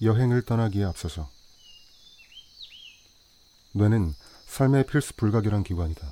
[0.00, 1.28] 여행을 떠나기에 앞서서
[3.72, 4.14] 뇌는
[4.46, 6.08] 삶의 필수 불가결한 기관이다.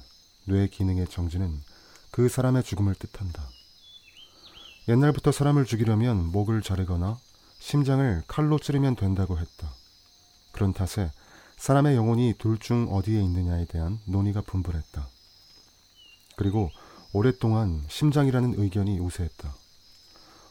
[0.46, 1.62] 뇌 기능의 정지는
[2.11, 3.48] 그 사람의 죽음을 뜻한다.
[4.88, 7.19] 옛날부터 사람을 죽이려면 목을 자르거나
[7.59, 9.73] 심장을 칼로 찌르면 된다고 했다.
[10.53, 11.10] 그런 탓에
[11.57, 15.09] 사람의 영혼이 둘 중 어디에 있느냐에 대한 논의가 분분했다.
[16.37, 16.71] 그리고
[17.12, 19.55] 오랫동안 심장이라는 의견이 우세했다.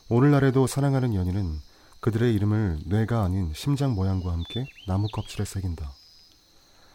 [0.09, 1.59] 오늘날에도 사랑하는 연인은
[2.05, 5.91] 그들의 이름을 뇌가 아닌 심장 모양과 함께 나무 껍질에 새긴다.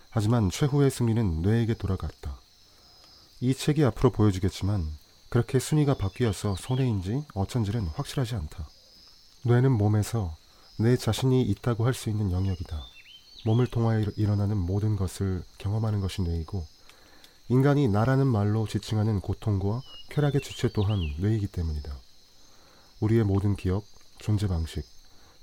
[0.08, 2.38] 하지만 최후의 승리는 뇌에게 돌아갔다.
[3.40, 4.86] 이 책이 앞으로 보여주겠지만
[5.28, 8.68] 그렇게 순위가 바뀌어서 손해인지 어쩐지는 확실하지 않다.
[9.42, 10.36] 뇌는 몸에서
[10.78, 12.80] 내 자신이 있다고 할 수 있는 영역이다.
[13.46, 16.64] 몸을 통하여 일어나는 모든 것을 경험하는 것이 뇌이고
[17.48, 21.96] 인간이 나라는 말로 지칭하는 고통과 쾌락의 주체 또한 뇌이기 때문이다.
[23.00, 23.84] 우리의 모든 기억,
[24.20, 24.84] 존재 방식,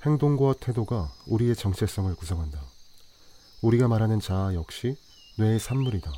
[0.07, 2.61] 행동과 태도가 우리의 정체성을 구성한다.
[3.61, 4.95] 우리가 말하는 자아 역시
[5.37, 6.09] 뇌의 산물이다.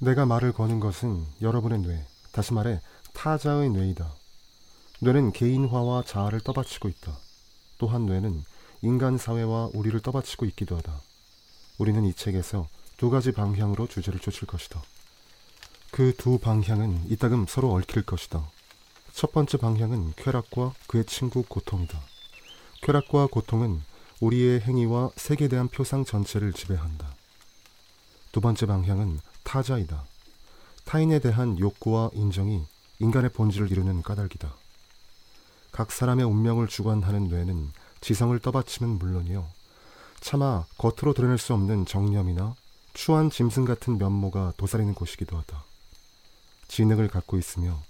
[0.00, 2.82] 내가 말을 거는 것은 여러분의 뇌, 다시 말해
[3.14, 4.14] 타자의 뇌이다.
[5.00, 7.16] 뇌는 개인화와 자아를 떠받치고 있다.
[7.78, 8.44] 또한 뇌는
[8.82, 11.00] 인간 사회와 우리를 떠받치고 있기도 하다.
[11.78, 14.82] 우리는 이 책에서 두 가지 방향으로 주제를 쫓을 것이다.
[15.92, 18.50] 그 두 방향은 이따금 서로 얽힐 것이다.
[19.14, 21.98] 첫 번째 방향은 쾌락과 그의 친구 고통이다.
[22.82, 23.82] 쾌락과 고통은
[24.20, 27.06] 우리의 행위와 세계에 대한 표상 전체를 지배한다.
[28.32, 30.04] 두 번째 방향은 타자이다.
[30.84, 32.64] 타인에 대한 욕구와 인정이
[32.98, 34.52] 인간의 본질을 이루는 까닭이다.
[35.70, 39.46] 각 사람의 운명을 주관하는 뇌는 지성을 떠받치면 물론이요.
[40.20, 42.54] 차마 겉으로 드러낼 수 없는 정념이나
[42.94, 45.62] 추한 짐승 같은 면모가 도사리는 곳이기도 하다.
[46.66, 47.80] 지능을 갖고 있으며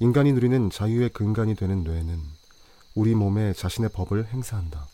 [0.00, 2.39] 인간이 누리는 자유의 근간이 되는 뇌는
[2.94, 4.86] 우리 몸에 자신의 법을 행사한다.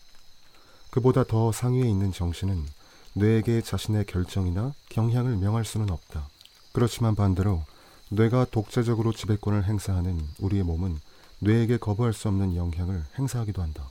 [0.91, 2.67] 그보다 더 상위에 있는 정신은
[3.15, 6.29] 뇌에게 자신의 결정이나 경향을 명할 수는 없다.
[6.73, 7.65] 그렇지만 반대로
[8.11, 11.01] 뇌가 독재적으로 지배권을 행사하는 우리의 몸은
[11.41, 13.91] 뇌에게 거부할 수 없는 영향을 행사하기도 한다.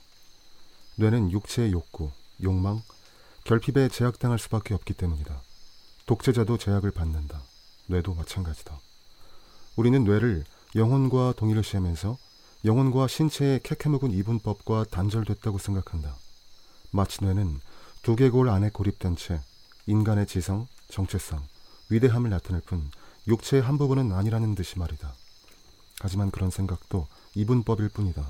[0.96, 2.12] 뇌는 육체의 욕구,
[2.44, 2.82] 욕망,
[3.44, 5.42] 결핍에 제약당할 수밖에 없기 때문이다.
[6.06, 7.42] 독재자도 제약을 받는다.
[7.88, 8.80] 뇌도 마찬가지다.
[9.76, 10.44] 우리는 뇌를
[10.76, 12.18] 영혼과 동일시하면서
[12.66, 16.16] 영혼과 신체의 캐캐묵은 이분법과 단절됐다고 생각한다.
[16.90, 17.60] 마치 뇌는
[18.02, 19.40] 두개골 안에 고립된 채
[19.86, 21.44] 인간의 지성, 정체성,
[21.90, 22.90] 위대함을 나타낼 뿐
[23.28, 25.14] 육체의 한 부분은 아니라는 듯이 말이다.
[26.00, 27.06] 하지만 그런 생각도
[27.36, 28.28] 이분법일 뿐이다.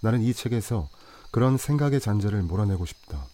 [0.00, 0.88] 나는 이 책에서
[1.30, 3.24] 그런 생각의 잔재를 몰아내고 싶다.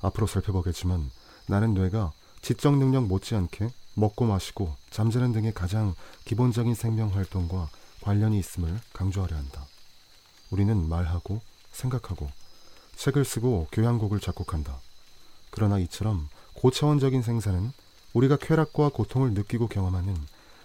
[0.00, 1.10] 앞으로 살펴보겠지만
[1.48, 7.68] 나는 뇌가 지적 능력 못지않게 먹고 마시고 잠자는 등의 가장 기본적인 생명 활동과
[8.08, 9.66] 관련이 있음을 강조하려 한다.
[10.50, 11.42] 우리는 말하고
[11.72, 12.30] 생각하고
[12.96, 14.80] 책을 쓰고 교향곡을 작곡한다.
[15.50, 17.70] 그러나 이처럼 고차원적인 생산은
[18.14, 20.16] 우리가 쾌락과 고통을 느끼고 경험하는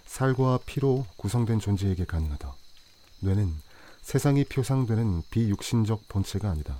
[0.06, 2.54] 살과 피로 구성된 존재에게 가능하다.
[3.20, 3.54] 뇌는
[4.00, 6.78] 세상이 표상되는 비육신적 본체가 아니다.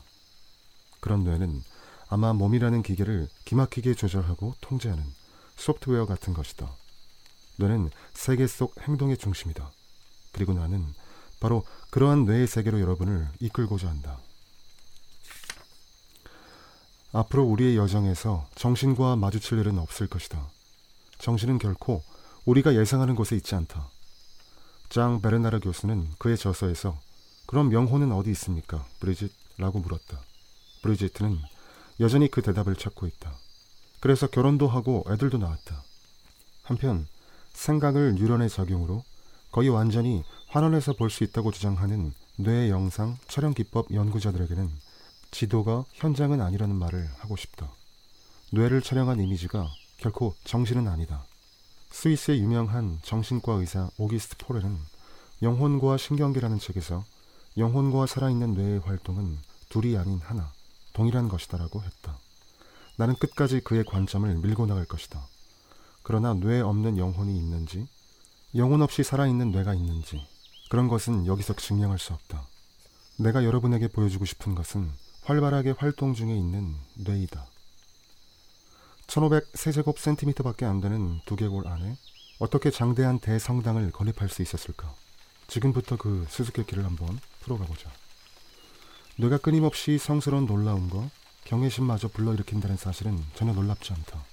[1.00, 1.62] 그런 뇌는
[2.08, 5.04] 아마 몸이라는 기계를 기막히게 조절하고 통제하는
[5.56, 6.74] 소프트웨어 같은 것이다.
[7.58, 9.70] 뇌는 세계 속 행동의 중심이다.
[10.34, 10.84] 그리고 나는
[11.40, 14.18] 바로 그러한 뇌의 세계로 여러분을 이끌고자 한다.
[17.12, 20.48] 앞으로 우리의 여정에서 정신과 마주칠 일은 없을 것이다.
[21.18, 22.02] 정신은 결코
[22.44, 23.88] 우리가 예상하는 곳에 있지 않다.
[24.88, 26.98] 장 베르나르 교수는 그의 저서에서
[27.46, 28.84] 그럼 영혼은 어디 있습니까?
[29.00, 29.32] 브리짓?
[29.56, 30.20] 라고 물었다.
[30.82, 31.38] 브리짓트는
[32.00, 33.32] 여전히 그 대답을 찾고 있다.
[34.00, 35.82] 그래서 결혼도 하고 애들도 낳았다.
[36.64, 37.06] 한편
[37.52, 39.04] 생각을 뉴런의 작용으로
[39.54, 44.68] 거의 완전히 환원해서 볼 수 있다고 주장하는 뇌 영상 촬영 기법 연구자들에게는
[45.30, 47.70] 지도가 현장은 아니라는 말을 하고 싶다.
[48.50, 51.22] 뇌를 촬영한 이미지가 결코 정신은 아니다.
[51.92, 54.76] 스위스의 유명한 정신과 의사 오기스트 포레는
[55.42, 57.04] 영혼과 신경계라는 책에서
[57.56, 59.38] 영혼과 살아있는 뇌의 활동은
[59.68, 60.50] 둘이 아닌 하나,
[60.94, 62.18] 동일한 것이다라고 했다.
[62.96, 65.24] 나는 끝까지 그의 관점을 밀고 나갈 것이다.
[66.02, 67.86] 그러나 뇌 없는 영혼이 있는지,
[68.56, 70.24] 영혼 없이 살아있는 뇌가 있는지,
[70.70, 72.46] 그런 것은 여기서 증명할 수 없다.
[73.18, 74.90] 내가 여러분에게 보여주고 싶은 것은
[75.24, 77.46] 활발하게 활동 중에 있는 뇌이다.
[79.08, 81.96] 1500세제곱 센티미터밖에 안 되는 두개골 안에
[82.38, 84.94] 어떻게 장대한 대성당을 건립할 수 있었을까?
[85.48, 87.90] 지금부터 그 수수께끼를 한번 풀어가보자.
[89.16, 91.10] 뇌가 끊임없이 성스러운 놀라움과
[91.44, 94.24] 경외심마저 불러일으킨다는 사실은 전혀 놀랍지 않다.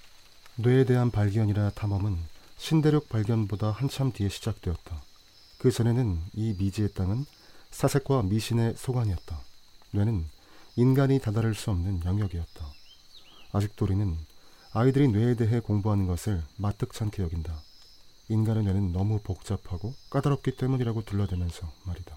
[0.56, 2.31] 뇌에 대한 발견이나 탐험은
[2.62, 5.02] 신대륙 발견보다 한참 뒤에 시작되었다.
[5.58, 7.26] 그 전에는 이 미지의 땅은
[7.72, 9.36] 사색과 미신의 소관이었다.
[9.90, 10.24] 뇌는
[10.76, 12.64] 인간이 다다를 수 없는 영역이었다.
[13.50, 14.16] 아직도 우리는
[14.72, 17.52] 아이들이 뇌에 대해 공부하는 것을 마뜩찮게 여긴다.
[18.28, 22.16] 인간의 뇌는 너무 복잡하고 까다롭기 때문이라고 둘러대면서 말이다.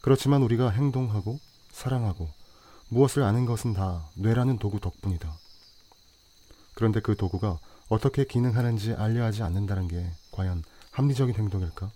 [0.00, 1.38] 그렇지만 우리가 행동하고
[1.70, 2.28] 사랑하고
[2.88, 5.32] 무엇을 아는 것은 다 뇌라는 도구 덕분이다.
[6.74, 11.90] 그런데 그 도구가 어떻게 기능하는지 알려하지 않는다는 게 과연 합리적인 행동일까?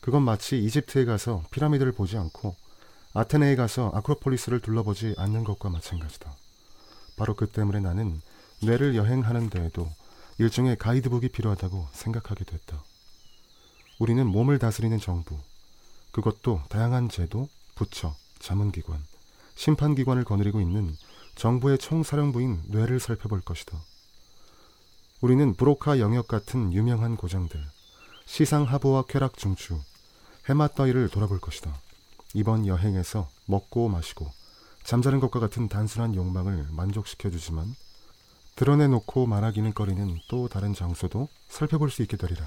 [0.00, 2.56] 그건 마치 이집트에 가서 피라미드를 보지 않고
[3.14, 6.34] 아테네에 가서 아크로폴리스를 둘러보지 않는 것과 마찬가지다.
[7.16, 8.20] 바로 그 때문에 나는
[8.62, 9.88] 뇌를 여행하는 데에도
[10.38, 12.82] 일종의 가이드북이 필요하다고 생각하게 됐다.
[13.98, 15.38] 우리는 몸을 다스리는 정부,
[16.10, 18.98] 그것도 다양한 제도, 부처, 자문기관,
[19.54, 20.96] 심판기관을 거느리고 있는
[21.36, 23.78] 정부의 총사령부인 뇌를 살펴볼 것이다.
[25.22, 27.64] 우리는 브로카 영역 같은 유명한 고장들,
[28.26, 29.78] 시상 하부와 쾌락 중추,
[30.48, 31.72] 해마 따위를 돌아볼 것이다.
[32.34, 34.32] 이번 여행에서 먹고 마시고
[34.82, 37.72] 잠자는 것과 같은 단순한 욕망을 만족시켜주지만
[38.56, 42.44] 드러내놓고 말하기는 꺼리는 또 다른 장소도 살펴볼 수 있게 되리라.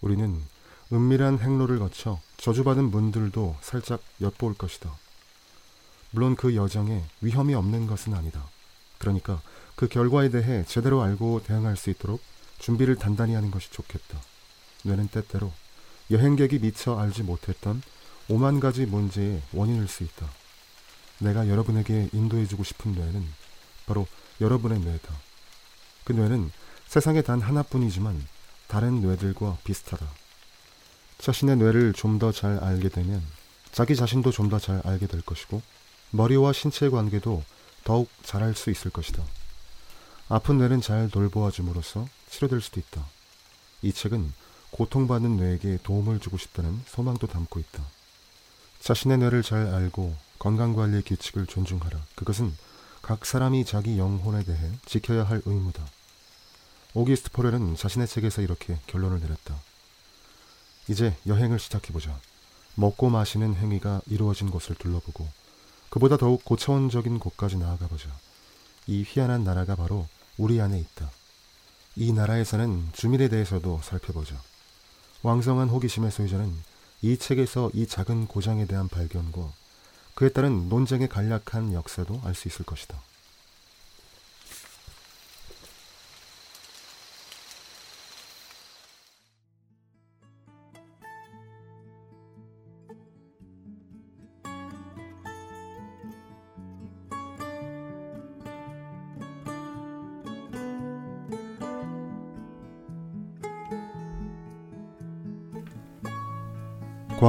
[0.00, 0.42] 우리는
[0.90, 4.90] 은밀한 행로를 거쳐 저주받은 문들도 살짝 엿볼 것이다.
[6.12, 8.42] 물론 그 여정에 위험이 없는 것은 아니다.
[8.96, 9.42] 그러니까
[9.74, 12.20] 그 결과에 대해 제대로 알고 대응할 수 있도록
[12.58, 14.20] 준비를 단단히 하는 것이 좋겠다.
[14.84, 15.52] 뇌는 때때로
[16.10, 17.82] 여행객이 미처 알지 못했던
[18.28, 20.28] 오만 가지 문제의 원인일 수 있다.
[21.18, 23.26] 내가 여러분에게 인도해주고 싶은 뇌는
[23.86, 24.06] 바로
[24.40, 25.14] 여러분의 뇌다.
[26.04, 26.50] 그 뇌는
[26.86, 28.26] 세상에 단 하나뿐이지만
[28.68, 30.06] 다른 뇌들과 비슷하다.
[31.18, 33.22] 자신의 뇌를 좀 더 잘 알게 되면
[33.72, 35.60] 자기 자신도 좀 더 잘 알게 될 것이고
[36.10, 37.44] 머리와 신체의 관계도
[37.84, 39.22] 더욱 잘할 수 있을 것이다.
[40.32, 43.04] 아픈 뇌는 잘 돌보아 줌으로써 치료될 수도 있다.
[43.82, 44.32] 이 책은
[44.70, 47.82] 고통받는 뇌에게 도움을 주고 싶다는 소망도 담고 있다.
[48.78, 52.00] 자신의 뇌를 잘 알고 건강관리의 규칙을 존중하라.
[52.14, 52.56] 그것은
[53.02, 55.84] 각 사람이 자기 영혼에 대해 지켜야 할 의무다.
[56.94, 59.56] 오기스트 포렐은 자신의 책에서 이렇게 결론을 내렸다.
[60.86, 62.16] 이제 여행을 시작해보자.
[62.76, 65.28] 먹고 마시는 행위가 이루어진 곳을 둘러보고
[65.88, 68.08] 그보다 더욱 고차원적인 곳까지 나아가보자.
[68.86, 70.06] 이 희한한 나라가 바로
[70.40, 71.10] 우리 안에 있다.
[71.96, 74.40] 이 나라에서는 주민에 대해서도 살펴보자.
[75.22, 76.50] 왕성한 호기심의 소유자는
[77.02, 79.52] 이 책에서 이 작은 고장에 대한 발견과
[80.14, 82.98] 그에 따른 논쟁의 간략한 역사도 알 수 있을 것이다.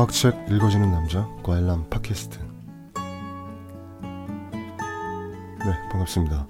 [0.01, 2.39] 과학책 읽어주는 남자 과일람 팟캐스트.
[5.59, 6.47] 네 반갑습니다.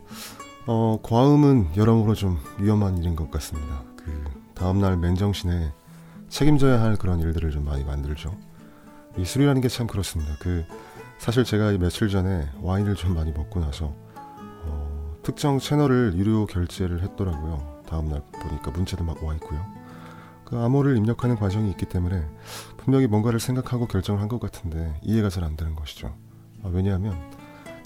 [0.68, 3.84] 어, 과음은 여러모로 좀 위험한 일인 것 같습니다.
[3.98, 5.74] 그 다음날 맨정신에
[6.30, 8.34] 책임져야 할 그런 일들을 좀 많이 만들죠.
[9.18, 10.34] 이 술이라는 게 참 그렇습니다.
[10.40, 10.64] 그
[11.18, 13.94] 사실 제가 며칠 전에 와인을 좀 많이 먹고 나서
[14.64, 17.82] 어, 특정 채널을 유료 결제를 했더라고요.
[17.86, 19.81] 다음날 보니까 문자도 막 와 있고요
[20.52, 22.24] 그 암호를 입력하는 과정이 있기 때문에
[22.78, 26.14] 분명히 뭔가를 생각하고 결정을 한 것 같은데 이해가 잘 안 되는 것이죠.
[26.64, 27.18] 아, 왜냐하면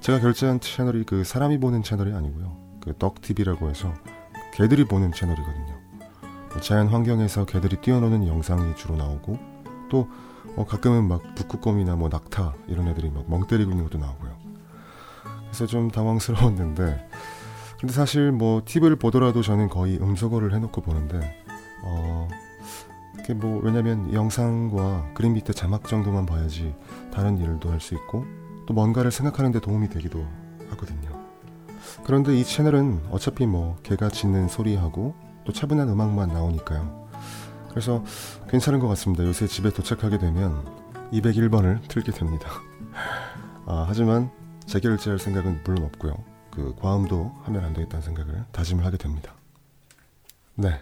[0.01, 2.57] 제가 결제한 채널이 그 사람이 보는 채널이 아니고요.
[2.81, 3.93] 그 덕TV라고 해서
[4.53, 5.75] 개들이 보는 채널이거든요.
[6.51, 9.38] 뭐 자연 환경에서 개들이 뛰어노는 영상이 주로 나오고
[9.89, 10.10] 또
[10.55, 14.36] 어, 가끔은 막 북극곰이나 뭐 낙타 이런 애들이 막 멍 때리고 있는 것도 나오고요.
[15.45, 17.10] 그래서 좀 당황스러웠는데
[17.79, 21.43] 근데 사실 뭐 TV를 보더라도 저는 거의 음소거를 해놓고 보는데
[21.84, 22.27] 어,
[23.25, 26.75] 이렇게 뭐 왜냐면 영상과 그림 밑에 자막 정도만 봐야지
[27.12, 28.24] 다른 일도 할 수 있고
[28.67, 30.25] 또 뭔가를 생각하는데 도움이 되기도
[30.70, 31.10] 하거든요.
[32.03, 37.10] 그런데 이 채널은 어차피 뭐 개가 짖는 소리하고 또 차분한 음악만 나오니까요.
[37.70, 38.03] 그래서
[38.50, 39.24] 괜찮은 것 같습니다.
[39.24, 40.63] 요새 집에 도착하게 되면
[41.12, 42.50] 201번을 틀게 됩니다.
[43.65, 44.32] 아, 하지만
[44.65, 46.13] 재결제할 생각은 물론 없고요.
[46.51, 49.34] 그 과음도 하면 안 되겠다는 생각을 다짐을 하게 됩니다.
[50.55, 50.82] 네.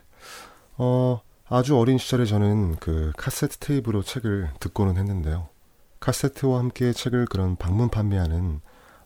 [0.77, 5.50] 어, 아주 어린 시절에 저는 그 카세트 테이프로 책을 듣고는 했는데요.
[6.00, 8.62] 카세트와 함께 책을 그런 방문 판매하는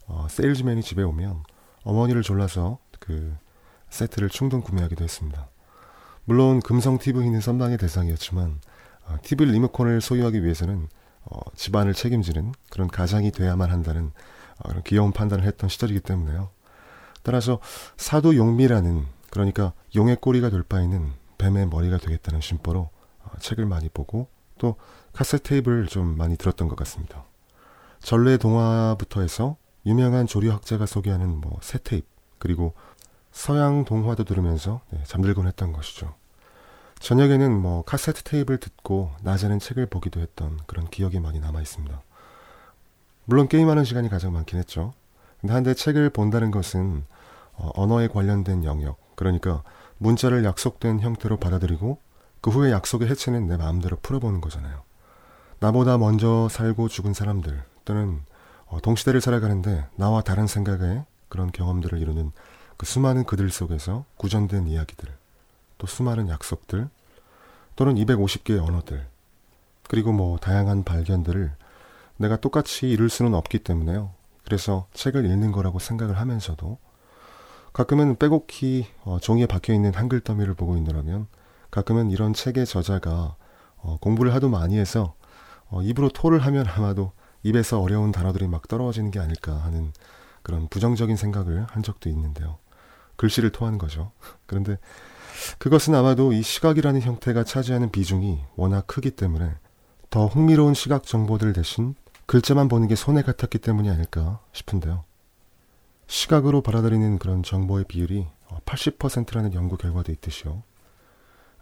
[0.06, 1.44] 어, 세일즈맨이 집에 오면
[1.84, 3.36] 어머니를 졸라서 그
[3.89, 5.50] 세트를 충동 구매하기도 했습니다.
[6.25, 8.60] 물론 금성 TV는 선망의 대상이었지만
[9.06, 10.89] 어, TV 리모컨을 소유하기 위해서는
[11.24, 14.12] 어, 집안을 책임지는 그런 가장이 돼야만 한다는
[14.60, 16.50] 어, 그런 귀여운 판단을 했던 시절이기 때문에요.
[17.24, 17.60] 따라서
[17.98, 22.89] 사도 용미라는 그러니까 용의 꼬리가 될 바에는 뱀의 머리가 되겠다는 심보로
[23.24, 24.27] 어, 책을 많이 보고
[24.58, 24.75] 또
[25.13, 27.25] 카세트 테이프를 좀 많이 들었던 것 같습니다.
[28.00, 32.06] 전래 동화부터 해서 유명한 조류학자가 소개하는 뭐 새테잎
[32.39, 32.74] 그리고
[33.32, 36.15] 서양 동화도 들으면서 네, 잠들곤 했던 것이죠.
[37.00, 42.01] 저녁에는 뭐 카세트 테이프를 듣고 낮에는 책을 보기도 했던 그런 기억이 많이 남아 있습니다.
[43.25, 44.94] 물론 게임하는 시간이 가장 많긴 했죠.
[45.39, 47.06] 근데 한데 책을 본다는 것은
[47.53, 49.63] 어, 언어에 관련된 영역, 그러니까
[49.98, 52.00] 문자를 약속된 형태로 받아들이고
[52.42, 54.84] 그 후에 약속의 해체는 내 마음대로 풀어보는 거잖아요.
[55.60, 58.22] 나보다 먼저 살고 죽은 사람들 또는
[58.68, 62.32] 어, 동시대를 살아가는데 나와 다른 생각에 그런 경험들을 이루는
[62.77, 65.10] 그 수많은 그들 속에서 구전된 이야기들,
[65.77, 66.89] 또 수많은 약속들,
[67.75, 69.08] 또는 250개의 언어들,
[69.88, 71.51] 그리고 뭐 다양한 발견들을
[72.18, 74.12] 내가 똑같이 이룰 수는 없기 때문에요.
[74.44, 76.77] 그래서 책을 읽는 거라고 생각을 하면서도
[77.77, 81.27] 가끔은 빼곡히 어, 종이에 박혀 있는 한글 더미를 보고 있느라면
[81.69, 83.36] 가끔은 이런 책의 저자가
[83.75, 85.13] 어, 공부를 하도 많이 해서
[85.69, 87.12] 어, 입으로 토를 하면 아마도
[87.43, 89.93] 입에서 어려운 단어들이 막 떨어지는 게 아닐까 하는
[90.41, 92.57] 그런 부정적인 생각을 한 적도 있는데요.
[93.15, 94.12] 글씨를 토하는 거죠.
[94.48, 94.79] 그런데
[95.60, 99.53] 그것은 아마도 이 시각이라는 형태가 차지하는 비중이 워낙 크기 때문에
[100.10, 101.93] 더 흥미로운 시각 정보들 대신
[102.25, 105.07] 글자만 보는 게 손해 같았기 때문이 아닐까 싶은데요.
[106.08, 108.28] 시각으로 받아들이는 그런 정보의 비율이
[108.66, 110.64] 80%라는 연구 결과도 있듯이요.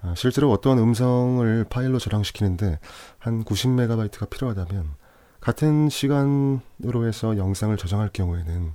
[0.02, 2.80] 아, 실제로 어떠한 음성을 파일로 저장시키는데
[3.18, 4.96] 한 90메가바이트가 필요하다면
[5.42, 8.74] 같은 시간으로 해서 영상을 저장할 경우에는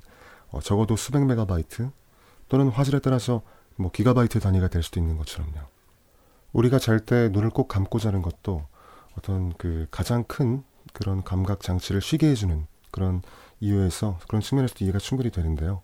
[0.51, 1.91] 어, 적어도 수백 메가바이트
[2.49, 3.43] 또는 화질에 따라서
[3.77, 5.61] 뭐 기가바이트 단위가 될 수도 있는 것처럼요.
[6.53, 8.67] 우리가 잘 때 눈을 꼭 감고 자는 것도
[9.17, 13.23] 어떤 그 가장 큰 그런 감각 장치를 쉬게 해주는 그런
[13.61, 15.83] 이유에서 그런 측면에서도 이해가 충분히 되는데요.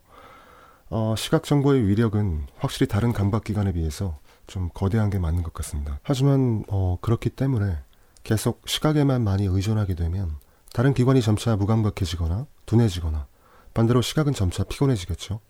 [0.89, 5.99] 어, 시각 정보의 위력은 확실히 다른 감각 기관에 비해서 좀 거대한 게 맞는 것 같습니다.
[6.03, 7.79] 하지만 어, 그렇기 때문에
[8.23, 10.37] 계속 시각에만 많이 의존하게 되면
[10.73, 13.27] 다른 기관이 점차 무감각해지거나 둔해지거나
[13.75, 15.41] 반대로 시각은 점차 피곤해지겠죠.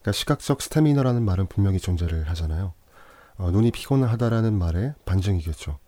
[0.00, 2.72] 그러니까 시각적 스태미너라는 말은 분명히 존재를 하잖아요.
[3.36, 5.78] 어, 눈이 피곤하다라는 말의 반증이겠죠.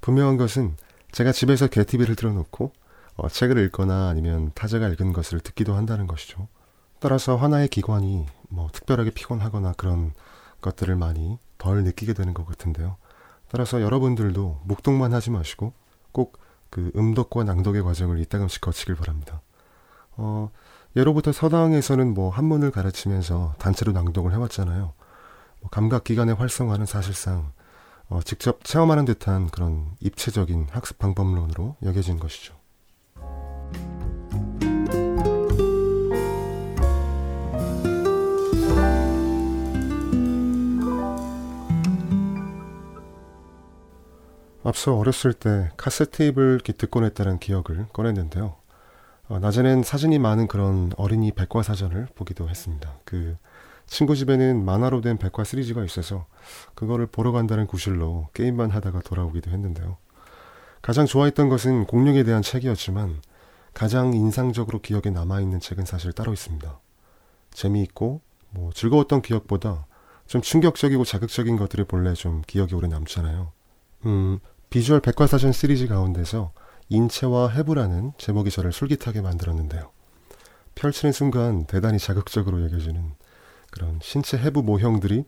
[0.00, 0.76] 분명한 것은
[1.12, 2.72] 제가 집에서 개티비를 틀어놓고
[3.20, 6.48] 어, 책을 읽거나 아니면 타자가 읽은 것을 듣기도 한다는 것이죠.
[6.98, 10.12] 따라서 하나의 기관이 뭐 특별하게 피곤하거나 그런
[10.60, 12.96] 것들을 많이 덜 느끼게 되는 것 같은데요.
[13.48, 15.72] 따라서 여러분들도 묵독만 하지 마시고
[16.12, 19.42] 꼭 그 음독과 낭독의 과정을 이따금씩 거치길 바랍니다.
[20.12, 20.50] 어,
[20.96, 24.92] 예로부터 서당에서는 뭐 한문을 가르치면서 단체로 낭독을 해왔잖아요.
[25.60, 27.52] 뭐 감각 기관의 활성화는 사실상
[28.08, 32.54] 어, 직접 체험하는 듯한 그런 입체적인 학습 방법론으로 여겨진 것이죠.
[44.62, 48.56] 앞서 어렸을 때 카세트 테이프를 듣곤 했다는 기억을 꺼냈는데요.
[49.28, 52.94] 어, 낮에는 사진이 많은 그런 어린이 백과사전을 보기도 했습니다.
[53.04, 53.36] 그
[53.86, 56.26] 친구 집에는 만화로 된 백과 시리즈가 있어서
[56.74, 59.96] 그거를 보러 간다는 구실로 게임만 하다가 돌아오기도 했는데요.
[60.82, 63.20] 가장 좋아했던 것은 공룡에 대한 책이었지만
[63.72, 66.80] 가장 인상적으로 기억에 남아있는 책은 사실 따로 있습니다.
[67.52, 69.86] 재미있고 뭐 즐거웠던 기억보다
[70.26, 73.52] 좀 충격적이고 자극적인 것들이 본래 좀 기억이 오래 남잖아요.
[74.06, 74.38] 음,
[74.70, 76.52] 비주얼 백과사전 시리즈 가운데서
[76.88, 79.90] 인체와 해부라는 제목이 저를 솔깃하게 만들었는데요.
[80.74, 83.12] 펼치는 순간 대단히 자극적으로 여겨지는
[83.70, 85.24] 그런 신체 해부 모형들이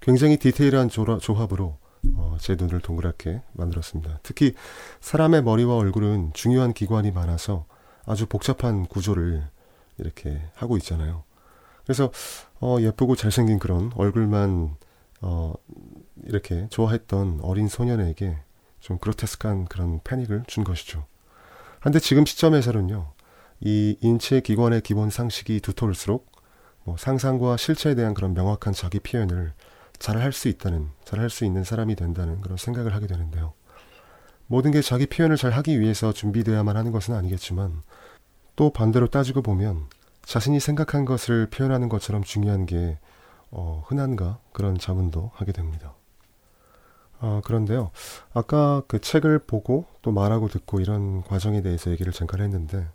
[0.00, 1.76] 굉장히 디테일한 조합으로
[2.16, 4.20] 어, 제 눈을 동그랗게 만들었습니다.
[4.22, 4.54] 특히
[5.00, 7.66] 사람의 머리와 얼굴은 중요한 기관이 많아서
[8.04, 9.46] 아주 복잡한 구조를
[9.98, 11.24] 이렇게 하고 있잖아요.
[11.84, 12.10] 그래서
[12.60, 14.76] 어, 예쁘고 잘생긴 그런 얼굴만
[15.20, 15.52] 어,
[16.26, 18.38] 이렇게 좋아했던 어린 소년에게
[18.80, 21.04] 좀 그로테스크한 그런 패닉을 준 것이죠.
[21.80, 23.12] 한데 지금 시점에서는요,
[23.60, 26.30] 이 인체 기관의 기본 상식이 두터울수록
[26.84, 29.52] 뭐 상상과 실체에 대한 그런 명확한 자기 표현을
[29.98, 33.52] 잘 할 수 있다는, 잘 할 수 있는 사람이 된다는 그런 생각을 하게 되는데요.
[34.48, 37.82] 모든 게 자기 표현을 잘 하기 위해서 준비되어야만 하는 것은 아니겠지만
[38.56, 39.86] 또 반대로 따지고 보면
[40.24, 42.98] 자신이 생각한 것을 표현하는 것처럼 중요한 게
[43.50, 45.94] 어, 흔한가 그런 자문도 하게 됩니다.
[47.24, 47.92] 아, 그런데요.
[48.34, 52.88] 아까 그 책을 보고 또 말하고 듣고 이런 과정에 대해서 얘기를 잠깐 했는데,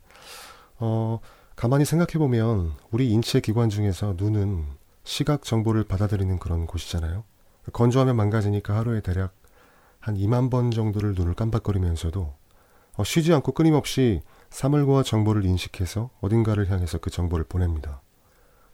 [0.79, 1.19] 어,
[1.55, 4.65] 가만히 생각해 보면 우리 인체 기관 중에서 눈은
[5.05, 7.23] 시각 정보를 받아들이는 그런 곳이잖아요.
[7.71, 9.33] 건조하면 망가지니까 하루에 대략
[10.01, 12.33] 한 2만 번 정도를 눈을 깜빡거리면서도
[12.97, 18.01] 어, 쉬지 않고 끊임없이 사물과 정보를 인식해서 어딘가를 향해서 그 정보를 보냅니다.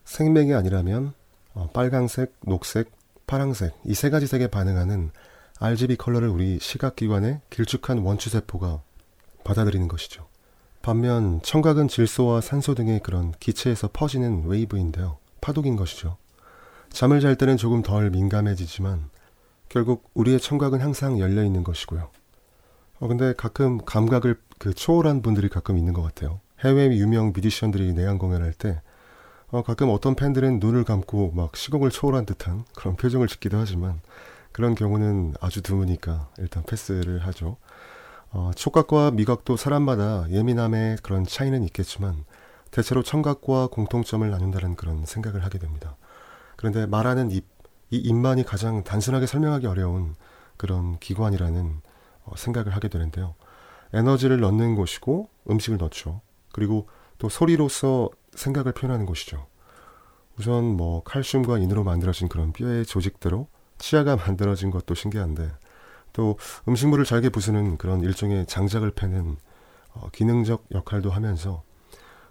[0.05, 1.13] 생명이 아니라면
[1.53, 2.91] 어, 빨강색, 녹색,
[3.27, 5.11] 파랑색 이 세 가지 색에 반응하는
[5.59, 8.81] RGB 컬러를 우리 시각기관의 길쭉한 원추세포가
[9.43, 10.27] 받아들이는 것이죠.
[10.81, 15.17] 반면 청각은 질소와 산소 등의 그런 기체에서 퍼지는 웨이브인데요.
[15.39, 16.17] 파동인 것이죠.
[16.89, 19.09] 잠을 잘 때는 조금 덜 민감해지지만
[19.69, 22.09] 결국 우리의 청각은 항상 열려 있는 것이고요.
[22.99, 26.39] 어, 근데 가끔 감각을 그 초월한 분들이 가끔 있는 것 같아요.
[26.59, 28.81] 해외 유명 뮤지션들이 내한 공연할 때
[29.49, 34.01] 어, 가끔 어떤 팬들은 눈을 감고 막 시공을 초월한 듯한 그런 표정을 짓기도 하지만
[34.53, 37.57] 그런 경우는 아주 드무니까 일단 패스를 하죠.
[38.29, 42.23] 어, 촉각과 미각도 사람마다 예민함의 그런 차이는 있겠지만
[42.71, 45.97] 대체로 청각과 공통점을 나눈다는 그런 생각을 하게 됩니다.
[46.55, 47.45] 그런데 말하는 입,
[47.89, 50.15] 이 입만이 가장 단순하게 설명하기 어려운
[50.57, 51.81] 그런 기관이라는
[52.25, 53.35] 어, 생각을 하게 되는데요.
[53.91, 56.21] 에너지를 넣는 곳이고 음식을 넣죠.
[56.51, 59.45] 그리고 또 소리로서 생각을 표현하는 곳이죠.
[60.39, 63.47] 우선 뭐 칼슘과 인으로 만들어진 그런 뼈의 조직대로
[63.83, 65.51] 치아가 만들어진 것도 신기한데
[66.13, 66.37] 또
[66.69, 69.35] 음식물을 잘게 부수는 그런 일종의 장작을 패는
[69.93, 71.63] 어, 기능적 역할도 하면서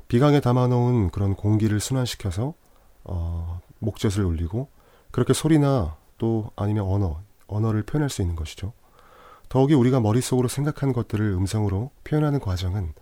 [0.09, 2.55] 비강에 담아놓은 그런 공기를 순환시켜서
[3.05, 4.69] 어, 목젖을 울리고
[5.11, 8.73] 그렇게 소리나 또 아니면 언어, 언어를 표현할 수 있는 것이죠.
[9.49, 12.95] 더욱이 우리가 머릿속으로 생각한 것들을 음성으로 표현하는 과정은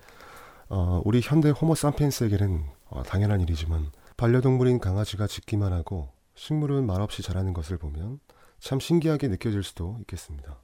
[0.70, 7.52] 어, 우리 현대 호모 삼펜스에게는 어, 당연한 일이지만 반려동물인 강아지가 짖기만 하고 식물은 말없이 자라는
[7.52, 8.18] 것을 보면
[8.60, 10.58] 참 신기하게 느껴질 수도 있겠습니다.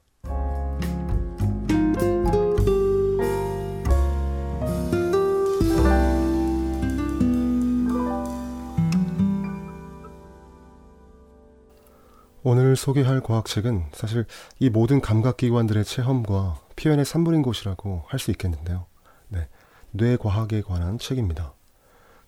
[12.43, 14.25] 오늘 소개할 과학책은 사실
[14.59, 18.85] 이 모든 감각기관들의 체험과 표현의 산물인 곳이라고 할 수 있겠는데요.
[19.27, 19.49] 네,
[19.91, 21.53] 뇌과학에 관한 책입니다.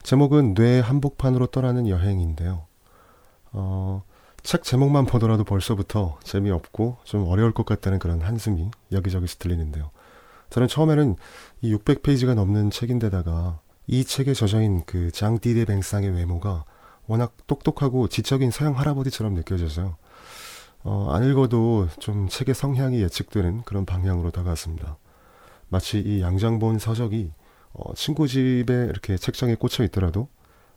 [0.03, 2.65] 제목은 뇌 한복판으로 떠나는 여행인데요.
[3.53, 4.03] 어,
[4.43, 9.91] 책 제목만 보더라도 벌써부터 재미없고 좀 어려울 것 같다는 그런 한숨이 여기저기서 들리는데요.
[10.49, 11.15] 저는 처음에는
[11.62, 16.65] 이 600페이지가 넘는 책인데다가 이 책의 저자인 그 장디데 뱅상의 외모가
[17.08, 19.97] 워낙 똑똑하고 지적인 서양 할아버지처럼 느껴져서요.
[20.84, 24.97] 어, 안 읽어도 좀 책의 성향이 예측되는 그런 방향으로 다가왔습니다.
[25.67, 27.32] 마치 이 양장본 서적이
[27.73, 30.30] 어, 친구 집에 이렇게 책장에 꽂혀 있더라도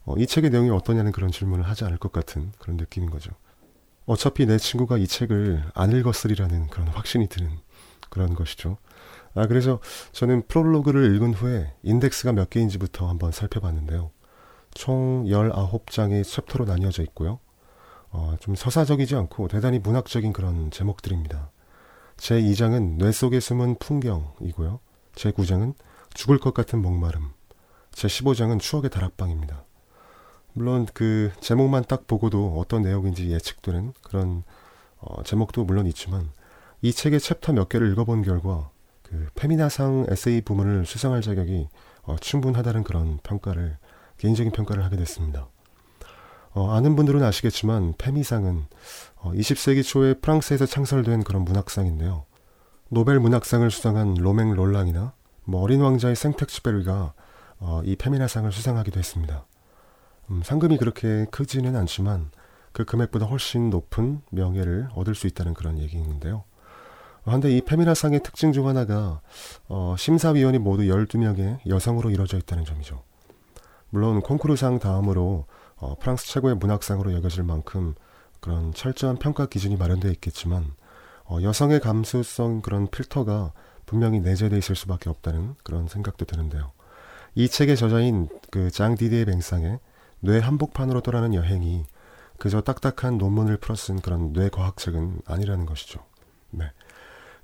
[0.05, 3.31] 어, 이 책의 내용이 어떠냐는 그런 질문을 하지 않을 것 같은 그런 느낌인 거죠.
[4.07, 7.51] 어차피 내 친구가 이 책을 안 읽었으리라는 그런 확신이 드는
[8.11, 8.79] 그런 것이죠.
[9.35, 9.81] 아, 그래서
[10.13, 14.11] 저는 프롤로그를 읽은 후에 인덱스가 몇 개인지부터 한번 살펴봤는데요.
[14.75, 17.39] 총 19장의 chapter로 나뉘어져 있고요.
[18.11, 21.51] 어, 좀 서사적이지 않고 대단히 문학적인 그런 제목들입니다.
[22.19, 24.81] 제 2장은 뇌 속에 숨은 풍경이고요.
[25.15, 25.75] 제 9장은
[26.13, 27.33] 죽을 것 같은 목마름.
[27.91, 29.65] 제 15장은 추억의 다락방입니다.
[30.55, 34.43] 물론 그 제목만 딱 보고도 어떤 내용인지 예측되는 그런
[34.99, 36.31] 어, 제목도 물론 있지만
[36.83, 38.71] 이 책의 챕터 몇 개를 읽어본 결과
[39.03, 41.69] 그 페미나상 에세이 부문을 수상할 자격이
[42.03, 43.79] 어, 충분하다는 그런 평가를
[44.19, 45.49] 개인적인 평가를 하게 됐습니다.
[46.55, 48.67] 어, 아는 분들은 아시겠지만 페미상은
[49.17, 52.27] 어, 20세기 초에 프랑스에서 창설된 그런 문학상인데요.
[52.89, 57.15] 노벨 문학상을 수상한 로맹 롤랑이나 뭐 어린 왕자의 생텍쥐베리가
[57.61, 59.47] 어, 이 페미나상을 수상하기도 했습니다.
[60.33, 62.31] 음, 상금이 그렇게 크지는 않지만
[62.73, 66.45] 그 금액보다 훨씬 높은 명예를 얻을 수 있다는 그런 얘기인데요.
[67.25, 69.21] 그런데 이 페미나상의 특징 중 하나가
[69.69, 73.03] 어, 심사위원이 모두 12명의 여성으로 이루어져 있다는 점이죠.
[73.91, 75.45] 물론 콩쿠르상 다음으로
[75.77, 77.95] 어, 프랑스 최고의 문학상으로 여겨질 만큼
[78.41, 80.75] 그런 철저한 평가 기준이 마련되어 있겠지만
[81.25, 83.53] 어, 여성의 감수성 그런 필터가
[83.85, 86.73] 분명히 내재되어 있을 수밖에 없다는 그런 생각도 드는데요.
[87.35, 89.79] 이 책의 저자인 그 장 디디의 뱅상의
[90.25, 91.85] 뇌 한복판으로 떠나는 여행이
[92.39, 96.01] 그저 딱딱한 논문을 풀어 쓴 그런 뇌과학책은 아니라는 것이죠.
[96.51, 96.71] 네.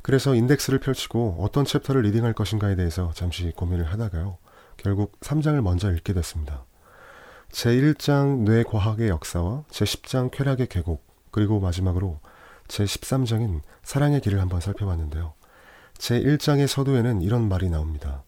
[0.02, 4.38] 그래서 인덱스를 펼치고 어떤 챕터를 리딩할 것인가에 대해서 잠시 고민을 하다가요.
[4.76, 6.64] 결국 3장을 먼저 읽게 됐습니다.
[7.50, 12.20] 제1장 뇌과학의 역사와 제10장 쾌락의 계곡, 그리고 마지막으로
[12.68, 15.34] 제13장인 사랑의 길을 한번 살펴봤는데요.
[15.94, 18.22] 제1장의 서두에는 이런 말이 나옵니다.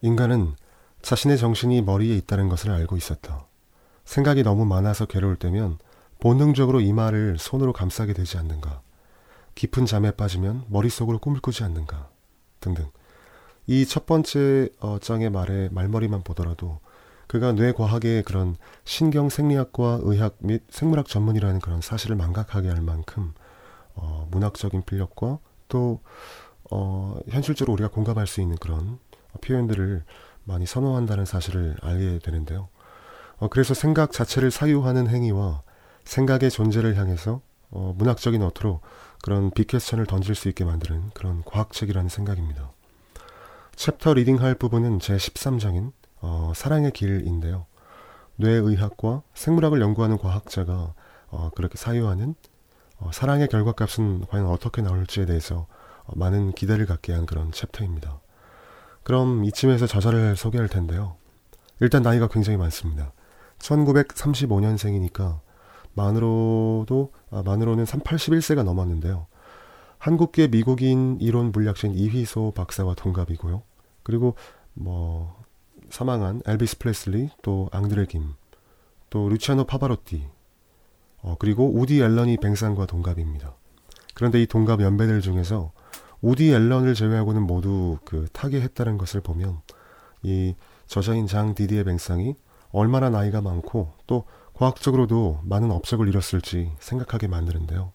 [0.00, 0.54] 인간은
[1.02, 3.49] 자신의 정신이 머리에 있다는 것을 알고 있었다.
[4.10, 5.78] 생각이 너무 많아서 괴로울 때면
[6.18, 8.82] 본능적으로 이마를 손으로 감싸게 되지 않는가.
[9.54, 12.08] 깊은 잠에 빠지면 머릿속으로 꿈을 꾸지 않는가.
[12.58, 12.90] 등등.
[13.68, 16.80] 이 첫 번째 어, 장의 말에 말머리만 보더라도
[17.28, 23.32] 그가 뇌과학의 그런 신경 생리학과 의학 및 생물학 전문이라는 그런 사실을 망각하게 할 만큼
[23.94, 26.00] 어, 문학적인 필력과 또
[26.68, 28.98] 어, 현실적으로 우리가 공감할 수 있는 그런
[29.40, 30.02] 표현들을
[30.42, 32.70] 많이 선호한다는 사실을 알게 되는데요.
[33.40, 35.62] 어, 그래서 생각 자체를 사유하는 행위와
[36.04, 38.80] 생각의 존재를 향해서 어, 문학적인 어투로
[39.22, 42.70] 그런 빅퀘스천을 던질 수 있게 만드는 그런 과학책이라는 생각입니다.
[43.76, 47.66] 챕터 리딩할 부분은 제 13장인 어, 사랑의 길인데요.
[48.36, 50.94] 뇌의학과 생물학을 연구하는 과학자가
[51.28, 52.34] 어, 그렇게 사유하는
[52.98, 55.66] 어, 사랑의 결과값은 과연 어떻게 나올지에 대해서
[56.04, 58.20] 어, 많은 기대를 갖게 한 그런 챕터입니다.
[59.02, 61.16] 그럼 이쯤에서 저자를 소개할 텐데요.
[61.80, 63.12] 일단 나이가 굉장히 많습니다.
[63.60, 65.40] 1935년생이니까
[65.94, 69.26] 만으로도 아, 만으로는 81세가 넘었는데요.
[69.98, 73.62] 한국계 미국인 이론 물리학자인 이휘소 박사와 동갑이고요.
[74.02, 74.34] 그리고
[74.72, 75.36] 뭐
[75.90, 78.34] 사망한 엘비스 플레슬리 또 앙드레 김,
[79.10, 80.26] 또 루치아노 파바로티,
[81.22, 83.54] 어, 그리고 우디 앨런이 뱅상과 동갑입니다.
[84.14, 85.72] 그런데 이 동갑 연배들 중에서
[86.22, 89.60] 우디 앨런을 제외하고는 모두 그 타계했다는 것을 보면
[90.22, 90.54] 이
[90.86, 92.36] 저자인 장 디디의 뱅상이
[92.72, 97.92] 얼마나 나이가 많고 또 과학적으로도 많은 업적을 이뤘을지 생각하게 만드는데요.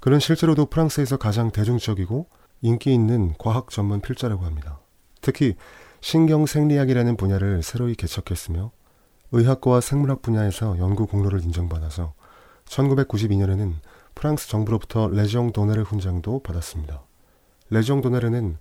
[0.00, 2.26] 그는 실제로도 프랑스에서 가장 대중적이고
[2.60, 4.80] 인기 있는 과학 전문 필자라고 합니다.
[5.20, 5.56] 특히
[6.00, 8.70] 신경 생리학이라는 분야를 새로이 개척했으며
[9.32, 12.14] 의학과 생물학 분야에서 연구 공로를 인정받아서
[12.66, 13.74] 1992년에는
[14.14, 17.02] 프랑스 정부로부터 레지옹 도네르 훈장도 받았습니다.
[17.70, 18.58] 레지옹 도네르는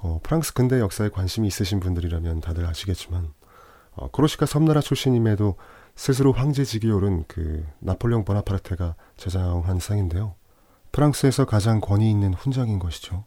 [0.00, 3.32] 어, 프랑스 근대 역사에 관심이 있으신 분들이라면 다들 아시겠지만
[3.98, 5.56] 어, 코르시카 섬나라 출신임에도
[5.96, 10.34] 스스로 황제직이 오른 그 나폴레옹 보나파르테가 제정한 상인데요.
[10.92, 13.24] 프랑스에서 가장 권위 있는 훈장인 것이죠.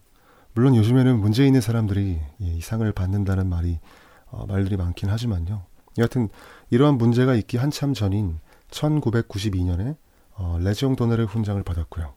[0.53, 3.79] 물론 요즘에는 문제 있는 사람들이 이 상을 받는다는 말이
[4.27, 5.63] 어, 말들이 많긴 하지만요.
[5.97, 6.29] 여하튼
[6.69, 9.97] 이러한 문제가 있기 한참 전인 1992년에
[10.35, 12.13] 어, 레지옹 도네르 훈장을 받았고요.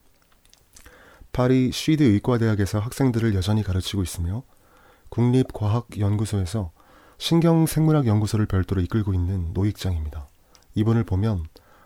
[1.32, 4.44] 파리 쉬드 의과대학에서 학생들을 여전히 가르치고 있으며
[5.08, 6.70] 국립과학연구소에서
[7.28, 10.28] 신경생물학 연구소를 별도로 이끌고 있는 노익장입니다.
[10.74, 11.44] 이분을 보면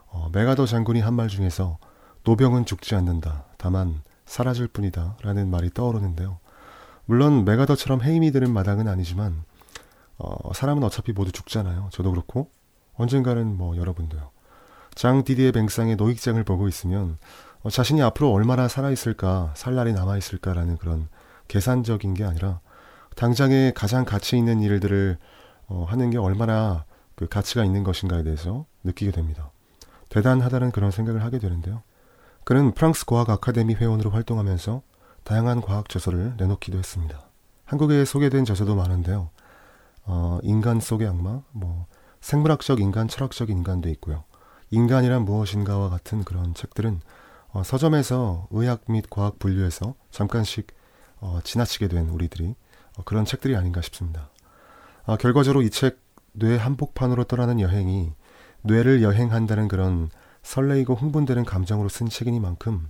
[0.09, 1.79] 어, 메가더 장군이 한 말 중에서
[2.25, 3.45] 노병은 죽지 않는다.
[3.57, 5.17] 다만 사라질 뿐이다.
[5.23, 6.41] 라는 말이 떠오르는데요.
[7.05, 9.45] 물론 메가더처럼 해임이 되는 마당은 아니지만
[10.17, 11.91] 어, 사람은 어차피 모두 죽잖아요.
[11.93, 12.51] 저도 그렇고
[12.97, 14.31] 언젠가는 뭐 여러분도요.
[14.97, 17.17] 장 디디의 뱅상의 노익장을 보고 있으면
[17.63, 21.09] 어, 자신이 앞으로 얼마나 살아있을까, 살 날이 남아있을까라는 그런
[21.47, 22.59] 계산적인 게 아니라
[23.19, 25.19] 당장에 가장 가치 있는 일들을
[25.67, 26.85] 어, 하는 게 얼마나
[27.17, 29.51] 그 가치가 있는 것인가에 대해서 느끼게 됩니다.
[30.09, 31.83] 대단하다는 그런 생각을 하게 되는데요.
[32.45, 34.83] 그는 프랑스 과학 아카데미 회원으로 활동하면서
[35.25, 37.29] 다양한 과학 저서를 내놓기도 했습니다.
[37.65, 39.31] 한국에 소개된 저서도 많은데요.
[40.05, 41.87] 어, 인간 속의 악마, 뭐
[42.21, 44.23] 생물학적 인간, 철학적 인간도 있고요.
[44.71, 47.01] 인간이란 무엇인가와 같은 그런 책들은
[47.49, 50.69] 어, 서점에서 의학 및 과학 분류에서 잠깐씩
[51.19, 52.55] 어, 지나치게 된 우리들이 어,
[53.05, 54.31] 그런 책들이 아닌가 싶습니다.
[55.05, 56.09] 어, 결과적으로 이 책
[56.39, 58.13] 뇌 한복판으로 떠나는 여행이
[58.63, 60.09] 뇌를 여행한다는 그런
[60.43, 62.89] 설레이고 흥분되는 감정으로 쓴 책이니만큼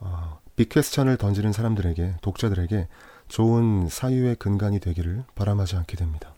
[0.00, 2.88] 어, 빅퀘스천을 던지는 사람들에게 독자들에게
[3.28, 6.34] 좋은 사유의 근간이 되기를 바람하지 않게 됩니다.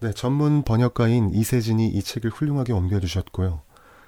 [0.00, 3.60] 네, 전문 번역가인 이세진이 이 책을 훌륭하게 옮겨주셨고요.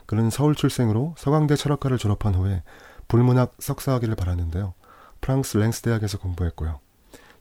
[0.06, 2.62] 그는 서울 출생으로 서강대 철학과를 졸업한 후에
[3.08, 4.74] 불문학 석사하기를 바랐는데요.
[5.20, 6.80] 프랑스 랭스 대학에서 공부했고요.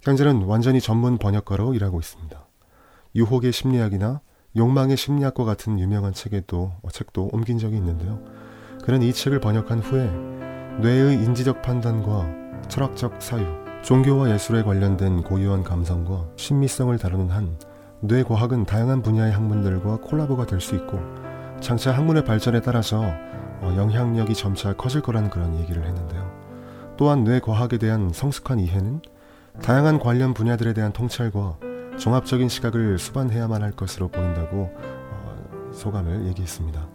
[0.02, 2.48] 현재는 완전히 전문 번역가로 일하고 있습니다.
[3.16, 4.22] 유혹의 심리학이나
[4.56, 8.20] 욕망의 심리학과 같은 유명한 책에도 어, 책도 옮긴 적이 있는데요.
[8.84, 10.10] 그는 이 책을 번역한 후에
[10.82, 12.28] 뇌의 인지적 판단과
[12.70, 13.46] 철학적 사유,
[13.84, 17.58] 종교와 예술에 관련된 고유한 감성과 신미성을 다루는 한
[18.02, 21.00] 뇌과학은 다양한 분야의 학문들과 콜라보가 될 수 있고
[21.60, 26.40] 장차 학문의 발전에 따라서 어, 영향력이 점차 커질 거라는 그런 얘기를 했는데요.
[26.96, 29.02] 또한 뇌과학에 대한 성숙한 이해는
[29.62, 31.58] 다양한 관련 분야들에 대한 통찰과
[31.98, 36.88] 종합적인 시각을 수반해야만 할 것으로 보인다고 어, 소감을 얘기했습니다.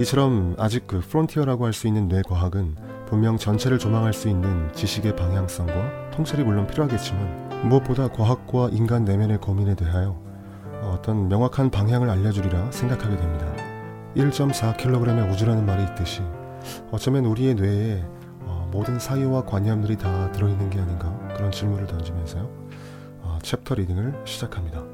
[0.00, 6.10] 이처럼 아직 그 frontier라고 할 수 있는 뇌과학은 분명 전체를 조망할 수 있는 지식의 방향성과
[6.12, 10.20] 통찰이 물론 필요하겠지만 무엇보다 과학과 인간 내면의 고민에 대하여
[10.82, 13.46] 어떤 명확한 방향을 알려주리라 생각하게 됩니다.
[14.16, 16.22] 1.4kg의 우주라는 말이 있듯이
[16.90, 18.04] 어쩌면 우리의 뇌에
[18.42, 22.42] 어, 모든 사유와 관념들이 다 들어있는 게 아닌가 그런 질문을 던지면서요.
[23.22, 24.84] 어, 챕터 리딩을 시작합니다.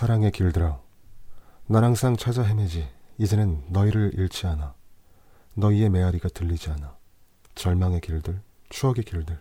[0.00, 0.80] 사랑의 길들아
[1.66, 2.88] 난 항상 찾아 헤매지.
[3.18, 4.72] 이제는 너희를 잃지 않아.
[5.52, 6.96] 너희의 메아리가 들리지 않아.
[7.54, 9.38] 절망의 길들 추억의 길들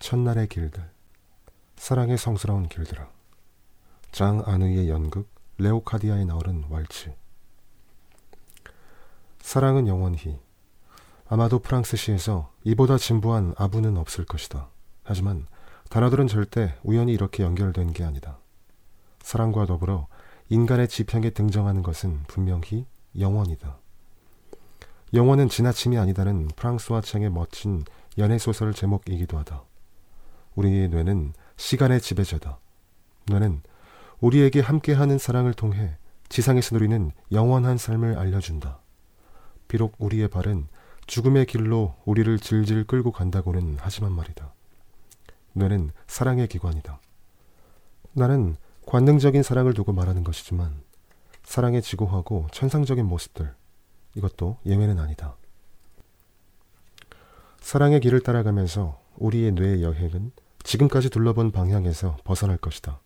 [0.00, 0.82] 첫날의 길들
[1.76, 3.08] 사랑의 성스러운 길들아.
[4.10, 7.14] 장 아누이의 연극 레오카디아에 나오는 왈츠.
[9.38, 10.40] 사랑은 영원히.
[11.28, 14.70] 아마도 프랑스시에서 이보다 진부한 아부는 없을 것이다.
[15.04, 15.46] 하지만
[15.88, 18.38] 단어들은 절대 우연히 이렇게 연결된 게 아니다.
[19.28, 20.06] 사랑과 더불어
[20.48, 22.86] 인간의 지평에 등장하는 것은 분명히
[23.18, 23.76] 영원이다.
[25.12, 27.84] 영원은 지나침이 아니다는 프랑스와 창의 멋진
[28.16, 29.64] 연애 소설 제목이기도 하다.
[30.54, 32.58] 우리의 뇌는 시간의 지배자다.
[33.26, 33.60] 뇌는
[34.20, 35.98] 우리에게 함께하는 사랑을 통해
[36.30, 38.80] 지상에서 누리는 영원한 삶을 알려준다.
[39.68, 40.68] 비록 우리의 발은
[41.06, 44.54] 죽음의 길로 우리를 질질 끌고 간다고는 하지만 말이다.
[45.52, 46.98] 뇌는 사랑의 기관이다.
[48.14, 48.56] 나는
[48.88, 50.80] 관능적인 사랑을 두고 말하는 것이지만
[51.44, 53.54] 사랑의 지고하고 천상적인 모습들
[54.14, 55.36] 이것도 예외는 아니다.
[57.60, 62.98] 사랑의 길을 따라가면서 우리의 뇌의 여행은 지금까지 둘러본 방향에서 벗어날 것이다.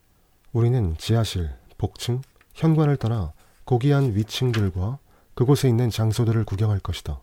[0.53, 2.23] 우리는 지하실, 복층,
[2.55, 3.33] 현관을 떠나
[3.65, 5.01] 고귀한 위층들과
[5.35, 7.21] 그곳에 있는 장소들을 구경할 것이다.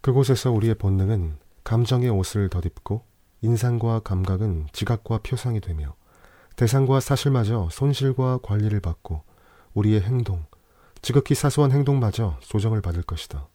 [0.00, 3.04] 그곳에서 우리의 본능은 감정의 옷을 덧입고
[3.42, 5.94] 인상과 감각은 지각과 표상이 되며
[6.56, 9.22] 대상과 사실마저 손실과 관리를 받고
[9.74, 10.46] 우리의 행동,
[11.02, 13.46] 지극히 사소한 행동마저 조정을 받을 것이다.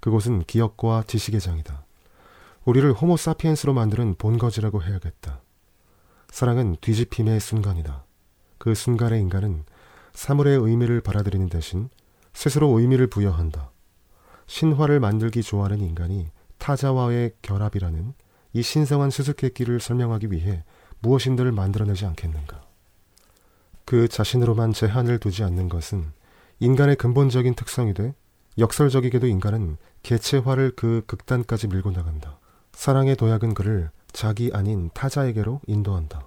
[0.00, 1.84] 그곳은 기억과 지식의 장이다.
[2.64, 5.40] 우리를 호모 사피엔스로 만드는 본거지라고 해야겠다.
[6.28, 8.04] 사랑은 뒤집힘의 순간이다.
[8.58, 9.64] 그 순간의 인간은
[10.12, 11.88] 사물의 의미를 받아들이는 대신
[12.32, 13.70] 스스로 의미를 부여한다.
[14.46, 18.14] 신화를 만들기 좋아하는 인간이 타자와의 결합이라는
[18.52, 20.64] 이 신성한 수수께끼를 설명하기 위해
[21.06, 22.60] 무엇인들을 만들어내지 않겠는가.
[23.84, 26.04] 그 자신으로만 제한을 두지 않는 것은
[26.58, 28.12] 인간의 근본적인 특성이 돼
[28.58, 32.38] 역설적이게도 인간은 개체화를 그 극단까지 밀고 나간다.
[32.72, 36.26] 사랑의 도약은 그를 자기 아닌 타자에게로 인도한다.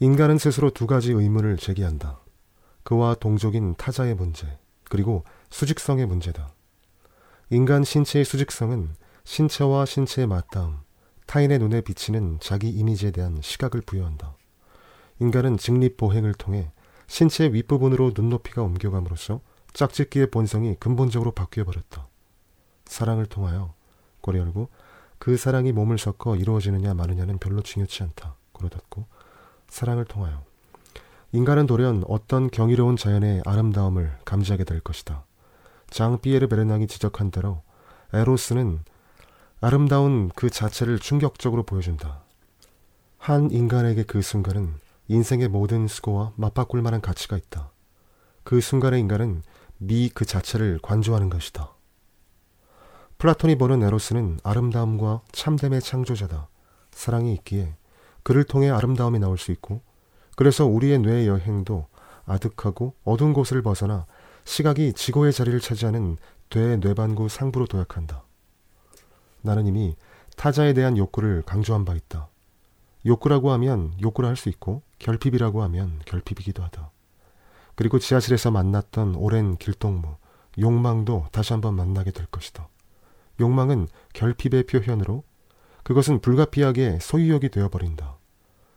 [0.00, 2.18] 인간은 스스로 두 가지 의문을 제기한다.
[2.82, 4.58] 그와 동족인 타자의 문제,
[4.90, 6.52] 그리고 수직성의 문제다.
[7.50, 8.90] 인간 신체의 수직성은
[9.24, 10.78] 신체와 신체의 맞닿음,
[11.32, 14.36] 타인의 눈에 비치는 자기 이미지에 대한 시각을 부여한다.
[15.18, 16.70] 인간은 직립보행을 통해
[17.06, 19.40] 신체 윗부분으로 눈높이가 옮겨감으로써
[19.72, 22.06] 짝짓기의 본성이 근본적으로 바뀌어버렸다.
[22.84, 23.72] 사랑을 통하여
[24.20, 24.68] 꼬리 열고
[25.18, 28.36] 그 사랑이 몸을 섞어 이루어지느냐 마느냐는 별로 중요치 않다.
[28.52, 29.06] 고려 닫고
[29.68, 30.44] 사랑을 통하여
[31.32, 35.24] 인간은 돌연 어떤 경이로운 자연의 아름다움을 감지하게 될 것이다.
[35.88, 37.62] 장 피에르 베르낭이 지적한 대로
[38.12, 38.80] 에로스는
[39.64, 42.24] 아름다운 그 자체를 충격적으로 보여준다.
[43.16, 44.74] 한 인간에게 그 순간은
[45.06, 47.70] 인생의 모든 수고와 맞바꿀 만한 가치가 있다.
[48.42, 49.44] 그 순간의 인간은
[49.78, 51.70] 미 그 자체를 관조하는 것이다.
[53.18, 56.48] 플라톤이 보는 에로스는 아름다움과 참됨의 창조자다.
[56.90, 57.76] 사랑이 있기에
[58.24, 59.80] 그를 통해 아름다움이 나올 수 있고
[60.34, 61.86] 그래서 우리의 뇌 여행도
[62.26, 64.06] 아득하고 어두운 곳을 벗어나
[64.42, 66.16] 시각이 지고의 자리를 차지하는
[66.50, 68.24] 뇌 뇌반구 상부로 도약한다.
[69.42, 69.96] 나는 이미
[70.36, 72.28] 타자에 대한 욕구를 강조한 바 있다.
[73.04, 76.90] 욕구라고 하면 욕구를 할수 있고 결핍이라고 하면 결핍이기도 하다.
[77.74, 80.16] 그리고 지하실에서 만났던 오랜 길동무,
[80.58, 82.68] 욕망도 다시 한번 만나게 될 것이다.
[83.40, 85.24] 욕망은 결핍의 표현으로
[85.82, 88.16] 그것은 불가피하게 소유욕이 되어버린다.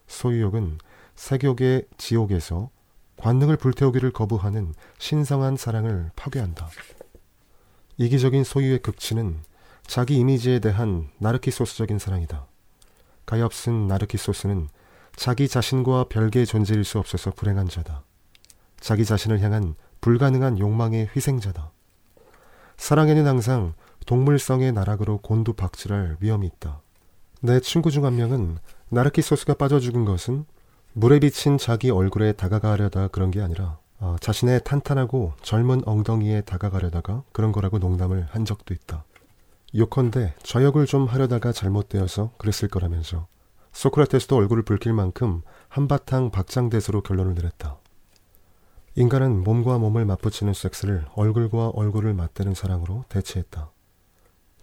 [0.08, 0.80] 소유욕은
[1.16, 2.70] 세욕의 지옥에서
[3.18, 6.70] 관능을 불태우기를 거부하는 신성한 사랑을 파괴한다.
[7.98, 9.40] 이기적인 소유의 극치는
[9.88, 12.48] 자기 이미지에 대한 나르키소스적인 사랑이다.
[13.26, 14.68] 가엾은 나르키소스는
[15.16, 18.04] 자기 자신과 별개의 존재일 수 없어서 불행한 자다.
[18.80, 21.72] 자기 자신을 향한 불가능한 욕망의 희생자다.
[22.78, 23.74] 사랑에는 항상
[24.06, 26.82] 동물성의 나락으로 곤두박질할 위험이 있다.
[27.42, 28.58] 내 친구 중 한 명은
[28.90, 30.46] 나르키소스가 빠져 죽은 것은
[30.94, 37.52] 물에 비친 자기 얼굴에 다가가려다 그런 게 아니라 어, 자신의 탄탄하고 젊은 엉덩이에 다가가려다가 그런
[37.52, 39.06] 거라고 농담을 한 적도 있다.
[39.78, 43.28] 요컨대 저역을 좀 하려다가 잘못되어서 그랬을 거라면서
[43.74, 47.78] 소크라테스도 얼굴을 붉힐 만큼 한바탕 박장대소로 결론을 내렸다.
[48.96, 53.70] 인간은 몸과 몸을 맞붙이는 섹스를 얼굴과 얼굴을 맞대는 사랑으로 대체했다.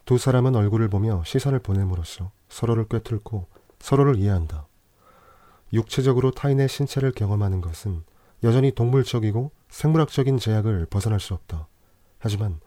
[0.07, 3.47] 두 사람은 얼굴을 보며 시선을 보냄으로써 서로를 꿰뚫고
[3.81, 4.67] 서로를 이해한다.
[5.75, 8.03] 육체적으로 타인의 신체를 경험하는 것은
[8.43, 11.69] 여전히 동물적이고 생물학적인 제약을 벗어날 수 없다.
[12.19, 12.61] 하지만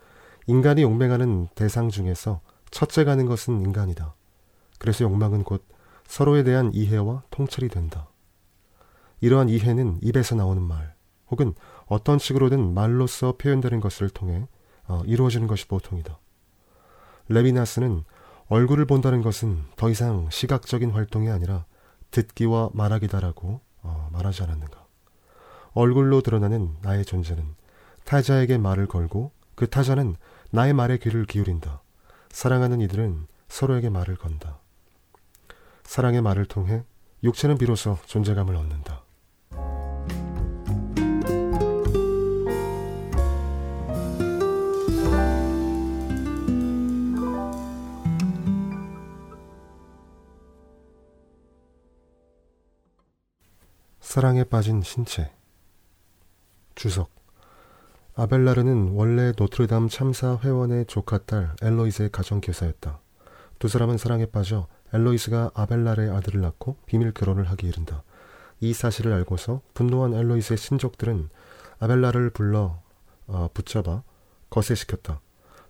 [0.48, 4.14] 인간이 용맹하는 대상 중에서 첫째 가는 것은 인간이다.
[4.80, 5.66] 그래서 욕망은 곧
[6.06, 8.08] 서로에 대한 이해와 통찰이 된다.
[9.22, 10.94] 이러한 이해는 입에서 나오는 말
[11.32, 11.54] 혹은
[11.88, 14.48] 어떤 식으로든 말로써 표현되는 것을 통해
[14.88, 16.20] 어, 이루어지는 것이 보통이다.
[17.30, 18.04] 레비나스는
[18.48, 21.66] 얼굴을 본다는 것은 더 이상 시각적인 활동이 아니라
[22.12, 24.86] 듣기와 말하기다라고 어, 말하지 않았는가.
[25.74, 27.56] 얼굴로 드러나는 나의 존재는
[28.04, 30.16] 타자에게 말을 걸고 그 타자는
[30.56, 31.82] 나의 말에 귀를 기울인다.
[32.30, 34.60] 사랑하는 이들은 서로에게 말을 건다.
[35.84, 36.86] 사랑의 말을 통해
[37.24, 39.04] 육체는 비로소 존재감을 얻는다.
[54.00, 55.34] 사랑에 빠진 신체
[56.76, 57.14] 주석
[58.18, 63.02] 아벨라르는 원래 노트르담 참사 회원의 조카딸 엘로이스의 가정교사였다.
[63.60, 68.04] 두 사람은 사랑에 빠져 엘로이스가 아벨라르의 아들을 낳고 비밀 결혼을 하기 이른다.
[68.62, 71.30] 이 사실을 알고서 분노한 엘로이스의 친족들은
[71.80, 72.80] 아벨라르를 불러
[73.28, 74.04] 어, 붙잡아
[74.50, 75.20] 거세시켰다.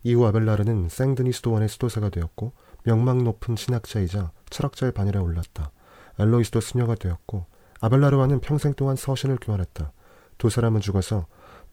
[0.03, 2.51] 이후 아벨라르는 생드니 수도원의 수도사가 되었고
[2.83, 5.71] 명망 높은 신학자이자 철학자의 반열에 올랐다.
[6.19, 7.47] 엘로이스도 수녀가 되었고
[7.81, 9.91] 아벨라르와는 평생 동안 서신을 교환했다.
[10.37, 11.25] 두 사람은 죽어서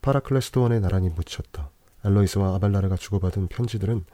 [0.02, 1.70] 파라클레스도원에 나란히 묻혔다.
[2.04, 4.04] 엘로이스와 아벨라르가 주고받은 편지들은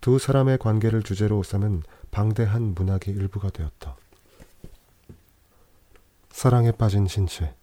[0.00, 3.96] 두 사람의 관계를 주제로 삼은 방대한 문학의 일부가 되었다.
[6.30, 7.54] 사랑에 빠진 신체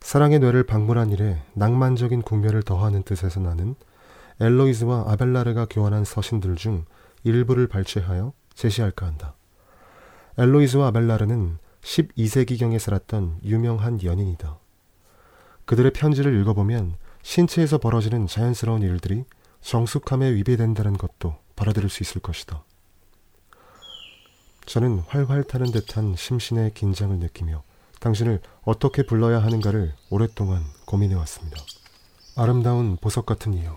[0.00, 3.74] 사랑의 뇌를 방문한 일에 낭만적인 국면을 더하는 뜻에서 나는
[4.40, 6.84] 엘로이스와 아벨라르가 교환한 서신들 중
[7.22, 9.34] 일부를 발췌하여 제시할까 한다.
[10.38, 14.58] 엘로이스와 아벨라르는 12세기경에 살았던 유명한 연인이다.
[15.66, 19.24] 그들의 편지를 읽어보면 신체에서 벌어지는 자연스러운 일들이
[19.62, 22.62] 정숙함에 위배된다는 것도 받아들일 수 있을 것이다.
[24.66, 27.62] 저는 활활 타는 듯한 심신의 긴장을 느끼며
[28.00, 31.62] 당신을 어떻게 불러야 하는가를 오랫동안 고민해 왔습니다.
[32.36, 33.70] 아름다운 보석 같은 이유.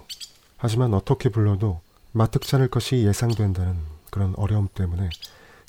[0.58, 3.78] 하지만 어떻게 불러도 마뜩지 않을 것이 예상된다는
[4.10, 5.10] 그런 어려움 때문에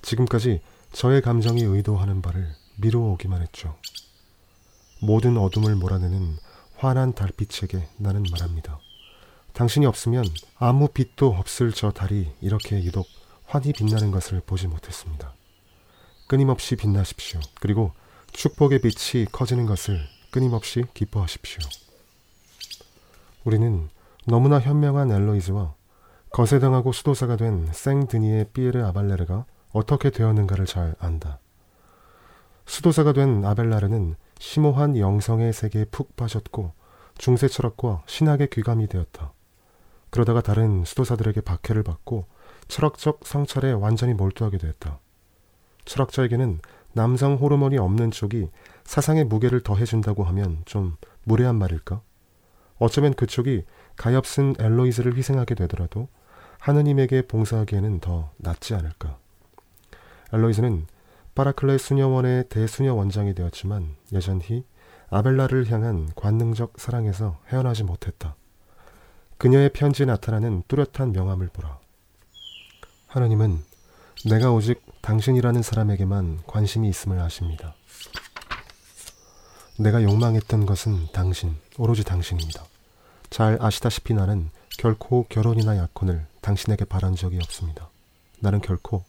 [0.03, 0.61] 지금까지
[0.93, 3.77] 저의 감정이 의도하는 바를 미루어 오기만 했죠.
[5.01, 6.37] 모든 어둠을 몰아내는
[6.77, 8.79] 환한 달빛에게 나는 말합니다.
[9.53, 10.25] 당신이 없으면
[10.59, 13.07] 아무 빛도 없을 저 달이 이렇게 유독
[13.47, 15.35] 환히 빛나는 것을 보지 못했습니다.
[16.29, 17.41] 끊임없이 빛나십시오.
[17.61, 17.93] 그리고
[18.33, 21.61] 축복의 빛이 커지는 것을 끊임없이 기뻐하십시오.
[23.45, 23.89] 우리는
[24.27, 25.75] 너무나 현명한 엘로이즈와
[26.31, 31.41] 거세당하고 수도사가 된 생드니의 삐에르 아발레르가 어떻게 되었는가를 잘 안다.
[32.67, 36.73] 수도사가 된 아벨라르는 심오한 영성의 세계에 푹 빠졌고
[37.17, 39.33] 중세 철학과 신학의 귀감이 되었다.
[40.11, 42.27] 그러다가 다른 수도사들에게 박해를 받고
[42.69, 45.01] 철학적 성찰에 완전히 몰두하게 되었다.
[45.85, 46.61] 철학자에게는
[46.93, 48.49] 남성 호르몬이 없는 쪽이
[48.85, 52.01] 사상의 무게를 더해준다고 하면 좀 무례한 말일까?
[52.79, 53.65] 어쩌면 그쪽이
[53.97, 56.09] 가엾은 엘로이즈를 희생하게 되더라도
[56.61, 59.19] 하느님에게 봉사하기에는 더 낫지 않을까?
[60.31, 60.87] 알로이즈는
[61.39, 64.65] 파라클레 수녀원의 대수녀 원장이 되었지만 여전히
[65.09, 68.35] 아벨라를 향한 관능적 사랑에서 헤어나지 못했다.
[69.37, 71.79] 그녀의 편지에 나타나는 뚜렷한 명함을 보라.
[73.07, 73.63] 하나님은
[74.29, 77.77] 내가 오직 당신이라는 사람에게만 관심이 있음을 아십니다.
[79.79, 82.65] 내가 욕망했던 것은 당신, 오로지 당신입니다.
[83.31, 87.91] 잘 아시다시피 나는 결코 결혼이나 약혼을 당신에게 바란 적이 없습니다.
[88.41, 89.05] 나는 결코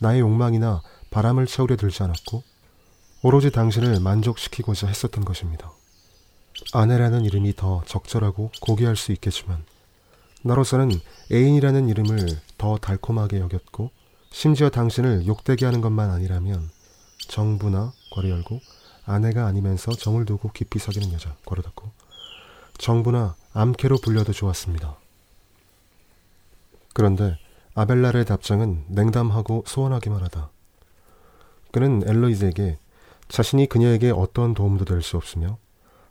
[0.00, 2.42] 나의 욕망이나 바람을 채우려 들지 않았고
[3.22, 5.72] 오로지 당신을 만족시키고자 했었던 것입니다.
[6.72, 9.64] 아내라는 이름이 더 적절하고 고귀할 수 있겠지만
[10.42, 10.90] 나로서는
[11.30, 13.90] 애인이라는 이름을 더 달콤하게 여겼고
[14.30, 16.70] 심지어 당신을 욕되게 하는 것만 아니라면
[17.28, 18.60] 정부나 괄호 열고
[19.04, 21.90] 아내가 아니면서 정을 두고 깊이 사귀는 여자 괄호 닫고
[22.78, 24.96] 정부나 암캐로 불려도 좋았습니다.
[26.94, 27.38] 그런데
[27.74, 30.50] 아벨라르의 답장은 냉담하고 소원하기만 하다.
[31.72, 32.78] 그는 엘로이즈에게
[33.28, 35.58] 자신이 그녀에게 어떤 도움도 될 수 없으며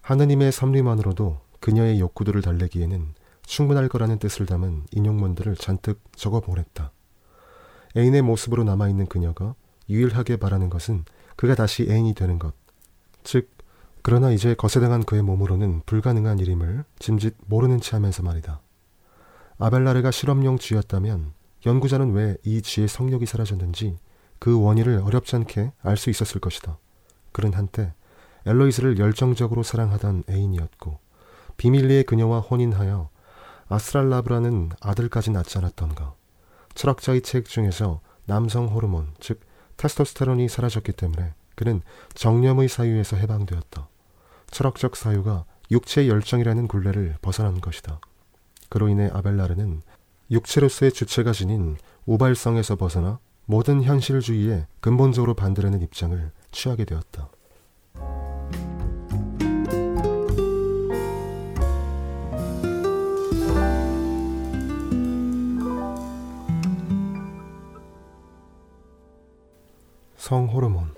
[0.02, 3.14] 하느님의 섭리만으로도 그녀의 욕구들을 달래기에는
[3.46, 6.92] 충분할 거라는 뜻을 담은 인용문들을 잔뜩 적어 보냈다.
[7.98, 9.56] 애인의 모습으로 남아있는 그녀가
[9.90, 11.04] 유일하게 바라는 것은
[11.36, 12.54] 그가 다시 애인이 되는 것.
[13.24, 13.50] 즉,
[14.02, 18.62] 그러나 이제 거세당한 그의 몸으로는 불가능한 일임을 짐짓 모르는 체 하면서 말이다.
[19.58, 21.34] 아벨라르가 실험용 쥐였다면
[21.66, 23.98] 연구자는 왜 이 쥐의 성욕이 사라졌는지
[24.40, 26.78] 그 원인을 어렵지 않게 알 수 있었을 것이다.
[27.32, 27.94] 그는 한때
[28.46, 31.00] 엘로이스를 열정적으로 사랑하던 애인이었고
[31.58, 33.10] 비밀리에 그녀와 혼인하여
[33.68, 36.14] 아스랄라브라는 아들까지 낳지 않았던가.
[36.74, 39.42] 철학자의 책 중에서 남성 호르몬, 즉
[39.78, 41.82] 테스토스테론이 사라졌기 때문에 그는
[42.14, 43.88] 정념의 사유에서 해방되었다.
[44.50, 48.00] 철학적 사유가 육체의 열정이라는 굴레를 벗어난 것이다.
[48.70, 49.82] 그로 인해 아벨라르는
[50.32, 53.20] 육체로서의 주체가 지닌 우발성에서 벗어나
[53.50, 57.30] 모든 현실주의에 근본적으로 반대하는 입장을 취하게 되었다.
[70.16, 70.94] 성호르몬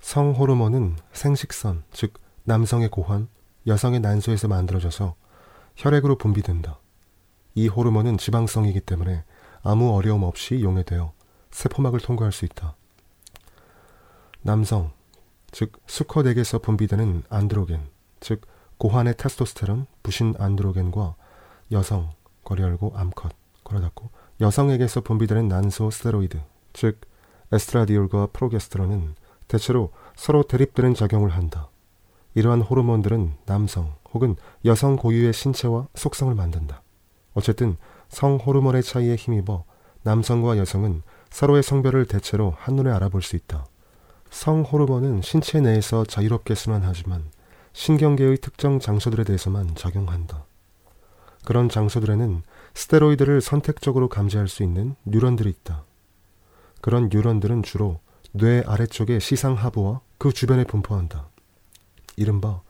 [0.00, 3.28] 성호르몬은 생식선, 즉 남성의 고환,
[3.68, 5.14] 여성의 난소에서 만들어져서
[5.76, 6.80] 혈액으로 분비된다.
[7.54, 9.22] 이 호르몬은 지방성이기 때문에
[9.62, 11.12] 아무 어려움 없이 용해되어
[11.50, 12.74] 세포막을 통과할 수 있다.
[14.42, 14.92] 남성,
[15.50, 17.88] 즉 수컷에게서 분비되는 안드로겐,
[18.20, 18.42] 즉
[18.78, 21.16] 고환의 테스토스테론, 부신 안드로겐과
[21.72, 22.10] 여성,
[22.44, 23.32] 거리 열고 암컷,
[23.64, 26.40] 걸어 닫고 여성에게서 분비되는 난소 스테로이드,
[26.72, 27.00] 즉
[27.52, 29.14] 에스트라디올과 프로게스테론은
[29.48, 31.68] 대체로 서로 대립되는 작용을 한다.
[32.34, 36.82] 이러한 호르몬들은 남성 혹은 여성 고유의 신체와 속성을 만든다.
[37.34, 37.76] 어쨌든
[38.08, 39.64] 성 호르몬의 차이에 힘입어
[40.02, 43.66] 남성과 여성은 서로의 성별을 대체로 한눈에 알아볼 수 있다.
[44.30, 47.30] 성 호르몬은 신체 내에서 자유롭게 순환하지만
[47.72, 50.44] 신경계의 특정 장소들에 대해서만 작용한다.
[51.44, 52.42] 그런 장소들에는
[52.74, 55.84] 스테로이드를 선택적으로 감지할 수 있는 뉴런들이 있다.
[56.80, 58.00] 그런 뉴런들은 주로
[58.32, 61.28] 뇌 아래쪽의 시상 하부와 그 주변에 분포한다.
[62.16, 62.60] 이른바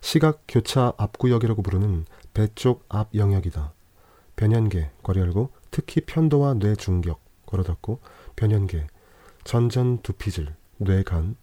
[0.00, 3.73] 시각 교차 앞구역이라고 부르는 배 쪽 앞 영역이다.
[4.36, 8.00] 변연계, 괄 열고 특히 편도와 뇌 중격, 걸어 닫고
[8.36, 8.86] 변연계,
[9.44, 11.36] 전전 두피질, 뇌간,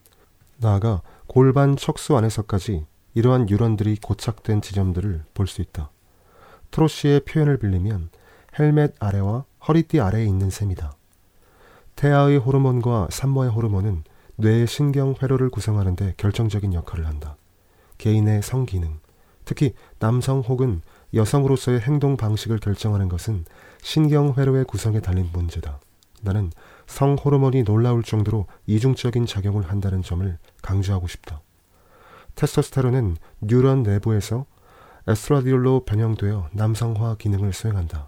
[0.57, 5.89] 나아가 골반 척수 안에서까지 이러한 뉴런들이 고착된 지점들을 볼 수 있다.
[6.71, 8.09] 트로시의 표현을 빌리면
[8.57, 10.93] 헬멧 아래와 허리띠 아래에 있는 셈이다.
[11.95, 14.03] 태아의 호르몬과 산모의 호르몬은
[14.37, 17.35] 뇌의 신경 회로를 구성하는 데 결정적인 역할을 한다.
[17.97, 18.99] 개인의 성기능,
[19.45, 20.81] 특히 남성 혹은
[21.13, 23.45] 여성으로서의 행동 방식을 결정하는 것은
[23.81, 25.79] 신경 회로의 구성에 달린 문제다.
[26.21, 26.51] 나는
[26.87, 31.41] 성 호르몬이 놀라울 정도로 이중적인 작용을 한다는 점을 강조하고 싶다.
[32.35, 34.45] 테스토스테론은 뉴런 내부에서
[35.07, 38.07] 에스트라디올로 변형되어 남성화 기능을 수행한다.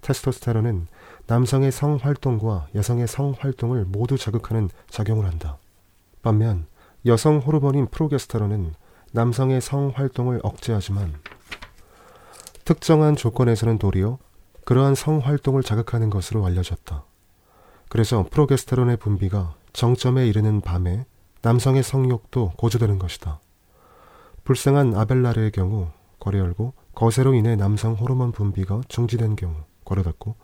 [0.00, 0.86] 테스토스테론은
[1.26, 5.58] 남성의 성 활동과 여성의 성 활동을 모두 자극하는 작용을 한다.
[6.22, 6.66] 반면
[7.06, 8.74] 여성 호르몬인 프로게스테론은
[9.12, 11.14] 남성의 성 활동을 억제하지만
[12.70, 14.18] 특정한 조건에서는 도리어
[14.64, 17.02] 그러한 성활동을 자극하는 것으로 알려졌다.
[17.88, 21.04] 그래서 프로게스테론의 분비가 정점에 이르는 밤에
[21.42, 23.40] 남성의 성욕도 고조되는 것이다.
[24.44, 25.88] 불쌍한 아벨라르의 경우
[26.20, 30.36] 거래 열고 거세로 인해 남성 호르몬 분비가 중지된 경우 거래 닫고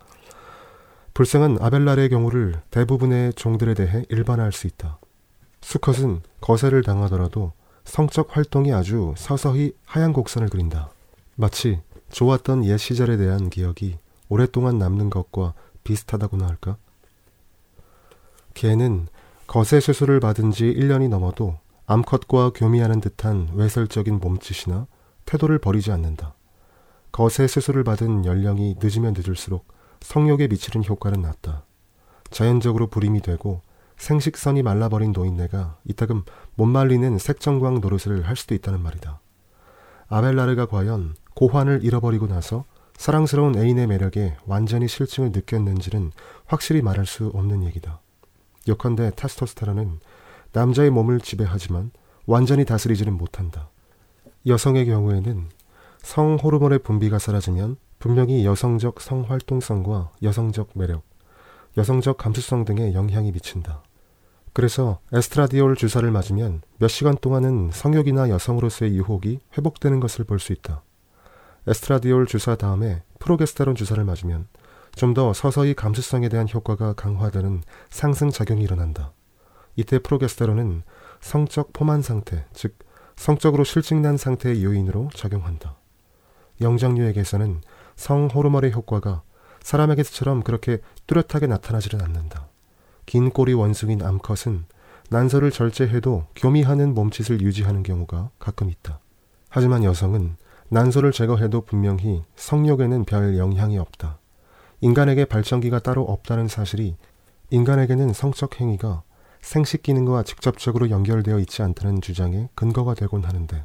[1.15, 4.99] 불쌍한 아벨라르의 경우를 대부분의 종들에 대해 일반화할 수 있다.
[5.61, 7.53] 수컷은 거세를 당하더라도
[7.85, 10.91] 성적 활동이 아주 서서히 하얀 곡선을 그린다.
[11.37, 13.99] 마치 좋았던 옛 시절에 대한 기억이
[14.29, 15.55] 오랫동안 남는 것과
[15.85, 16.77] 비슷하다고나 할까?
[18.55, 19.09] 개는
[19.47, 24.87] 거세 수술을 받은 지 1년이 넘어도 암컷과 교미하는 듯한 외설적인 몸짓이나
[25.25, 26.35] 태도를 버리지 않는다.
[27.13, 29.67] 거세 수술을 받은 연령이 늦으면 늦을수록
[30.01, 31.65] 성욕에 미치는 효과는 낮다.
[32.31, 33.63] 자연적으로 불임이 되고
[33.97, 39.21] 생식선이 말라버린 노인네가 이따금 못 말리는 색정광 노릇을 할 수도 있다는 말이다.
[40.09, 42.65] 아벨라르가 과연 고환을 잃어버리고 나서
[42.97, 46.13] 사랑스러운 애인의 매력에 완전히 실증을 느꼈는지는
[46.47, 48.01] 확실히 말할 수 없는 얘기다.
[48.67, 50.01] 요컨대 테스토스테론은
[50.53, 51.91] 남자의 몸을 지배하지만
[52.27, 53.69] 완전히 다스리지는 못한다.
[54.47, 55.49] 여성의 경우에는
[56.03, 61.03] 성 호르몬의 분비가 사라지면 분명히 여성적 성활동성과 여성적 매력,
[61.77, 63.83] 여성적 감수성 등에 영향이 미친다.
[64.55, 70.83] 그래서 에스트라디올 주사를 맞으면 몇 시간 동안은 성욕이나 여성으로서의 유혹이 회복되는 것을 볼 수 있다.
[71.67, 74.47] 에스트라디올 주사 다음에 프로게스테론 주사를 맞으면
[74.97, 79.13] 좀 더 서서히 감수성에 대한 효과가 강화되는 상승 작용이 일어난다.
[79.77, 80.83] 이때 프로게스테론은
[81.21, 82.79] 성적 포만 상태, 즉
[83.15, 85.77] 성적으로 실증난 상태의 요인으로 작용한다.
[86.63, 87.61] 영장류에게서는
[87.95, 89.23] 성 호르몬의 효과가
[89.63, 92.49] 사람에게서처럼 그렇게 뚜렷하게 나타나지는 않는다.
[93.05, 94.65] 긴 꼬리 원숭인 암컷은
[95.11, 99.01] 난소를 절제해도 교미하는 몸짓을 유지하는 경우가 가끔 있다.
[99.51, 100.37] 하지만 여성은
[100.69, 104.19] 난소를 제거해도 분명히 성욕에는 별 영향이 없다.
[104.81, 106.97] 인간에게 발전기가 따로 없다는 사실이
[107.51, 109.03] 인간에게는 성적 행위가
[109.41, 113.65] 생식 기능과 직접적으로 연결되어 있지 않다는 주장에 근거가 되곤 하는데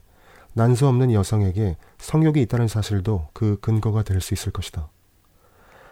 [0.53, 4.89] 난소 없는 여성에게 성욕이 있다는 사실도 그 근거가 될 수 있을 것이다.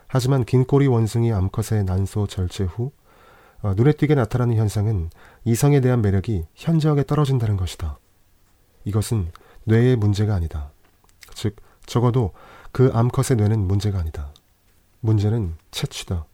[0.08, 2.92] 하지만 긴 꼬리 원숭이 암컷의 난소 절제 후
[3.62, 5.10] 어, 눈에 띄게 나타나는 현상은
[5.44, 8.00] 이성에 대한 매력이 현저하게 떨어진다는 것이다.
[8.86, 9.32] 이것은
[9.66, 10.72] 뇌의 문제가 아니다.
[11.40, 12.34] 즉, 적어도
[12.74, 14.34] 그 암컷의 뇌는 문제가 아니다.
[15.00, 16.26] 문제는 채취다.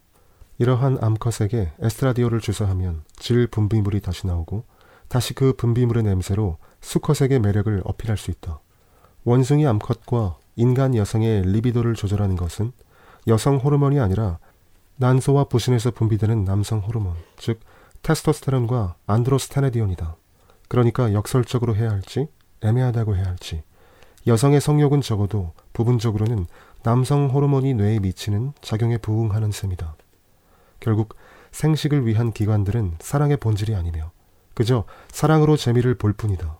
[0.58, 4.64] 이러한 암컷에게 에스트라디오를 주사하면 질 분비물이 다시 나오고
[5.08, 8.60] 다시 그 분비물의 냄새로 수컷에게 매력을 어필할 수 있다.
[9.26, 12.72] 원숭이 암컷과 인간 여성의 리비도를 조절하는 것은
[13.28, 14.40] 여성 호르몬이 아니라
[14.96, 17.60] 난소와 부신에서 분비되는 남성 호르몬, 즉
[18.02, 20.16] 테스토스테론과 안드로스테네디온이다.
[20.68, 22.28] 그러니까 역설적으로 해야 할지
[22.62, 23.64] 애매하다고 해야 할지
[24.28, 26.48] 여성의 성욕은 적어도 부분적으로는
[26.84, 29.96] 남성 호르몬이 뇌에 미치는 작용에 부응하는 셈이다.
[30.80, 31.16] 결국
[31.52, 34.12] 생식을 위한 기관들은 사랑의 본질이 아니며
[34.54, 36.58] 그저 사랑으로 재미를 볼 뿐이다.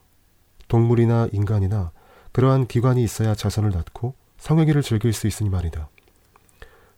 [0.68, 1.92] 동물이나 인간이나
[2.32, 5.90] 그러한 기관이 있어야 자선을 낳고 성행위를 즐길 수 있으니 말이다.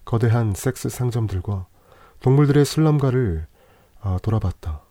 [0.06, 1.68] 거대한 섹스 상점들과
[2.22, 3.46] 동물들의 슬럼가를
[4.02, 4.82] 아, 돌아봤다.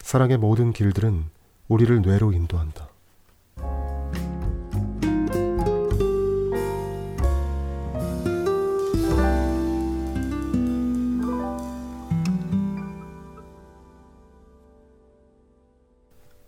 [0.00, 1.30] 사랑의 모든 길들은
[1.68, 2.88] 우리를 뇌로 인도한다.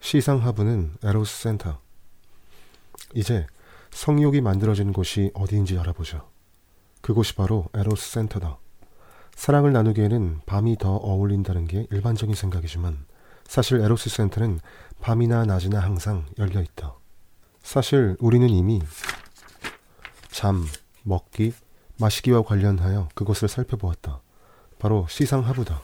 [0.07, 1.81] 시상하부는 에로스 센터.
[3.13, 3.45] 이제
[3.91, 6.29] 성욕이 만들어진 곳이 어디인지 알아보죠.
[7.01, 8.57] 그곳이 바로 에로스 센터다.
[9.35, 13.05] 사랑을 나누기에는 밤이 더 어울린다는 게 일반적인 생각이지만
[13.49, 14.61] 사실 에로스 센터는
[15.01, 16.95] 밤이나 낮이나 항상 열려 있다.
[17.65, 18.81] 사실 우리는 이미
[20.31, 20.65] 잠,
[21.03, 21.53] 먹기,
[21.99, 24.21] 마시기와 관련하여 그곳을 살펴보았다.
[24.79, 25.83] 바로 시상하부다.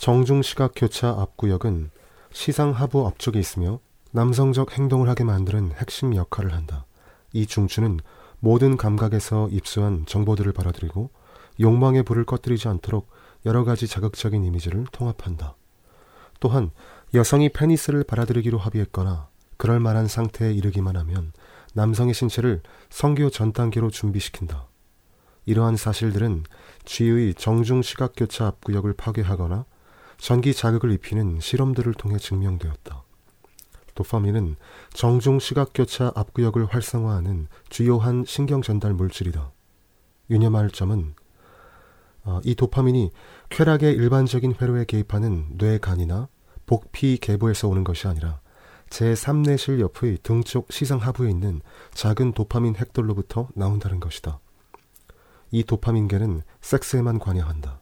[0.00, 1.90] 정중시각 교차 앞구역은
[2.32, 3.80] 시상 하부 앞쪽에 있으며
[4.12, 6.86] 남성적 행동을 하게 만드는 핵심 역할을 한다.
[7.34, 8.00] 이 중추는
[8.38, 11.10] 모든 감각에서 입수한 정보들을 받아들이고
[11.60, 13.10] 욕망의 불을 꺼뜨리지 않도록
[13.44, 15.54] 여러 가지 자극적인 이미지를 통합한다.
[16.40, 16.70] 또한
[17.12, 19.28] 여성이 페니스를 받아들이기로 합의했거나
[19.58, 21.34] 그럴 만한 상태에 이르기만 하면
[21.74, 24.66] 남성의 신체를 성교 전 단계로 준비시킨다.
[25.44, 26.44] 이러한 사실들은
[26.86, 29.66] 쥐의 정중 시각교차 앞구역을 파괴하거나
[30.20, 33.02] 전기 자극을 입히는 실험들을 통해 증명되었다.
[33.94, 34.56] 도파민은
[34.92, 39.50] 정중 시각교차 앞구역을 활성화하는 주요한 신경 전달 물질이다.
[40.28, 41.14] 유념할 점은
[42.22, 43.10] 어, 이 도파민이
[43.48, 46.28] 쾌락의 일반적인 회로에 개입하는 뇌간이나
[46.66, 48.40] 복피 계부에서 오는 것이 아니라
[48.90, 51.62] 제3내실 옆의 등쪽 시상 하부에 있는
[51.94, 54.38] 작은 도파민 핵돌로부터 나온다는 것이다.
[55.50, 57.80] 이 도파민계는 섹스에만 관여한다.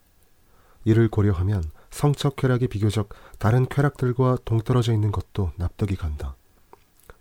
[0.84, 3.08] 이를 고려하면 성적 쾌락이 비교적
[3.38, 6.36] 다른 쾌락들과 동떨어져 있는 것도 납득이 간다.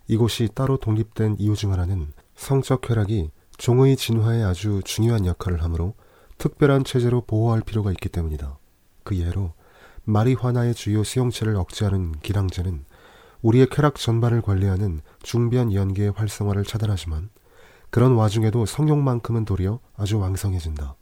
[0.06, 5.94] 이곳이 따로 독립된 이유 중 하나는 성적 쾌락이 종의 진화에 아주 중요한 역할을 하므로
[6.38, 8.58] 특별한 체제로 보호할 필요가 있기 때문이다.
[9.02, 9.52] 그 예로
[10.04, 12.84] 마리화나의 주요 수용체를 억제하는 기량제는
[13.42, 17.30] 우리의 쾌락 전반을 관리하는 중변 연계의 활성화를 차단하지만
[17.90, 20.94] 그런 와중에도 성욕만큼은 도리어 아주 왕성해진다.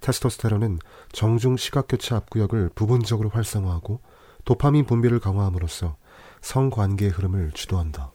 [0.00, 0.78] 테스토스테론은
[1.12, 4.00] 정중 시각교차 앞구역을 부분적으로 활성화하고
[4.44, 5.96] 도파민 분비를 강화함으로써
[6.40, 8.12] 성관계의 흐름을 주도한다.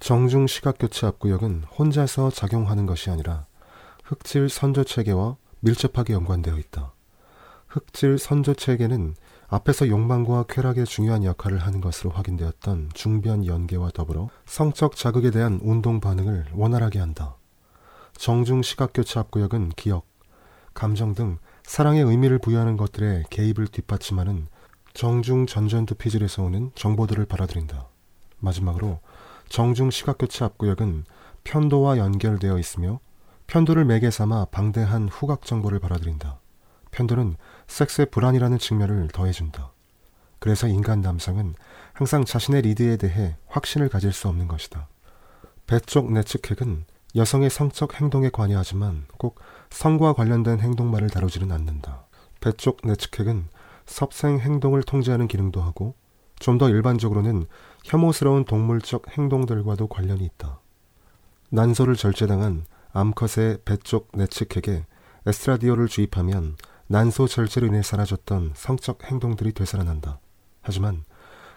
[0.00, 3.46] 정중 시각교차 앞구역은 혼자서 작용하는 것이 아니라
[4.04, 6.92] 흑질 선조 체계와 밀접하게 연관되어 있다.
[7.68, 9.14] 흑질 선조 체계는
[9.48, 16.00] 앞에서 욕망과 쾌락에 중요한 역할을 하는 것으로 확인되었던 중변 연계와 더불어 성적 자극에 대한 운동
[16.00, 17.36] 반응을 원활하게 한다.
[18.16, 20.06] 정중 시각교차 앞구역은 기억,
[20.74, 24.48] 감정 등 사랑의 의미를 부여하는 것들의 개입을 뒷받침하는
[24.92, 27.88] 정중 전전두 피질에서 오는 정보들을 받아들인다.
[28.38, 29.00] 마지막으로
[29.48, 31.04] 정중 시각교차 앞구역은
[31.44, 33.00] 편도와 연결되어 있으며
[33.46, 36.38] 편도를 매개 삼아 방대한 후각 정보를 받아들인다.
[36.90, 39.72] 편도는 섹스의 불안이라는 측면을 더해준다.
[40.38, 41.54] 그래서 인간 남성은
[41.92, 44.88] 항상 자신의 리드에 대해 확신을 가질 수 없는 것이다.
[45.66, 46.84] 배쪽 내측핵은
[47.16, 49.40] 여성의 성적 행동에 관여하지만 꼭
[49.74, 52.06] 성과 관련된 행동만을 다루지는 않는다.
[52.40, 53.48] 배쪽 내측핵은
[53.86, 55.94] 섭생 행동을 통제하는 기능도 하고
[56.38, 57.46] 좀 더 일반적으로는
[57.84, 60.60] 혐오스러운 동물적 행동들과도 관련이 있다.
[61.50, 64.86] 난소를 절제당한 암컷의 배쪽 내측핵에
[65.26, 66.56] 에스트라디올을 주입하면
[66.86, 70.20] 난소 절제로 인해 사라졌던 성적 행동들이 되살아난다.
[70.62, 71.04] 하지만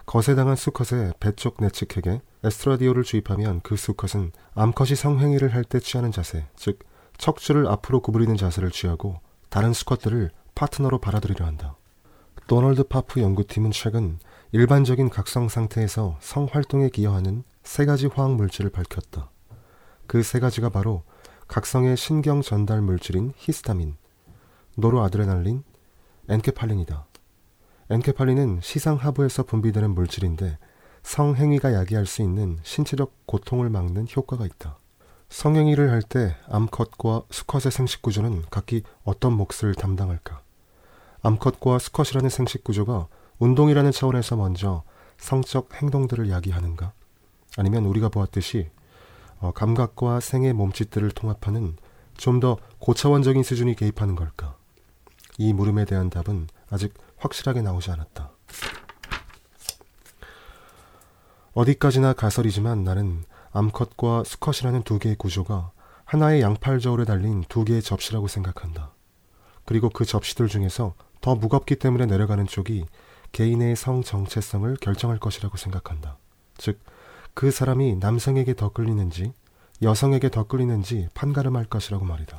[0.06, 6.80] 거세당한 수컷의 배쪽 내측핵에 에스트라디올을 주입하면 그 수컷은 암컷이 성행위를 할 때 취하는 자세, 즉
[7.18, 11.76] 척추를 앞으로 구부리는 자세를 취하고 다른 수컷들을 파트너로 받아들이려 한다.
[12.46, 14.18] 도널드 파프 연구팀은 최근
[14.52, 19.30] 일반적인 각성 상태에서 성 활동에 기여하는 세 가지 화학 물질을 밝혔다.
[20.06, 21.02] 그 세 가지가 바로
[21.48, 23.96] 각성의 신경 전달 물질인 히스타민,
[24.76, 25.64] 노르아드레날린,
[26.30, 27.06] 엔케팔린이다.
[27.90, 30.58] 엔케팔린은 시상 하부에서 분비되는 물질인데
[31.02, 34.77] 성행위가 야기할 수 있는 신체적 고통을 막는 효과가 있다.
[35.28, 40.40] 성행위를 할 때 암컷과 수컷의 생식 구조는 각기 어떤 몫을 담당할까?
[41.22, 43.08] 암컷과 수컷이라는 생식 구조가
[43.38, 44.82] 운동이라는 차원에서 먼저
[45.18, 46.92] 성적 행동들을 야기하는가?
[47.56, 48.70] 아니면 우리가 보았듯이
[49.40, 51.76] 어, 감각과 생의 몸짓들을 통합하는
[52.16, 54.56] 좀 더 고차원적인 수준이 개입하는 걸까?
[55.36, 58.30] 이 물음에 대한 답은 아직 확실하게 나오지 않았다.
[61.54, 63.24] 어디까지나 가설이지만 나는
[63.58, 65.72] 암컷과 수컷이라는 두 개의 구조가
[66.04, 68.92] 하나의 양팔 저울에 달린 두 개의 접시라고 생각한다.
[69.64, 72.86] 그리고 그 접시들 중에서 더 무겁기 때문에 내려가는 쪽이
[73.32, 76.18] 개인의 성 정체성을 결정할 것이라고 생각한다.
[76.56, 76.80] 즉,
[77.34, 79.32] 그 사람이 남성에게 더 끌리는지
[79.82, 82.38] 여성에게 더 끌리는지 판가름할 것이라고 말이다.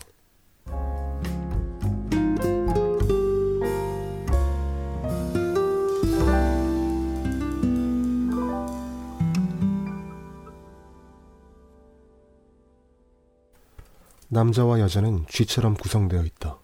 [14.29, 16.57] 남자와 여자는 쥐처럼 구성되어 있다.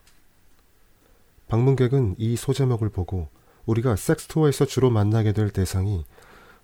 [1.48, 3.28] 방문객은 이 소제목을 보고
[3.66, 6.06] 우리가 섹스투어에서 주로 만나게 될 대상이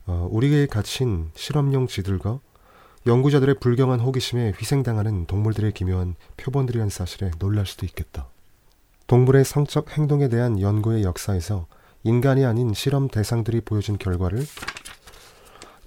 [0.05, 2.39] 어, 우리에게 갇힌 실험용 쥐들과
[3.07, 8.27] 연구자들의 불경한 호기심에 희생당하는 동물들의 기묘한 표본들이란 사실에 놀랄 수도 있겠다.
[9.07, 11.65] 동물의 성적 행동에 대한 연구의 역사에서
[12.03, 14.45] 인간이 아닌 실험 대상들이 보여준 결과를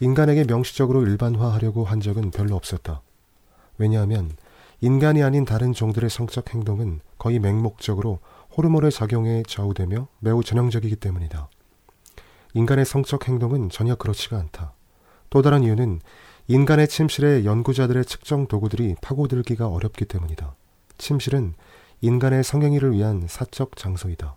[0.00, 3.00] 인간에게 명시적으로 일반화하려고 한 적은 별로 없었다.
[3.78, 4.36] 왜냐하면
[4.84, 8.18] 인간이 아닌 다른 종들의 성적 행동은 거의 맹목적으로
[8.54, 11.48] 호르몬의 작용에 좌우되며 매우 전형적이기 때문이다.
[12.52, 14.74] 인간의 성적 행동은 전혀 그렇지가 않다.
[15.30, 16.02] 또 다른 이유는
[16.48, 20.54] 인간의 침실에 연구자들의 측정 도구들이 파고들기가 어렵기 때문이다.
[20.98, 21.54] 침실은
[22.02, 24.36] 인간의 성행위를 위한 사적 장소이다.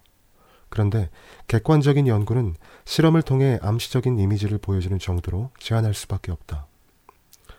[0.70, 1.10] 그런데
[1.50, 6.68] 객관적인 연구는 실험을 통해 암시적인 이미지를 보여주는 정도로 제한할 수밖에 없다.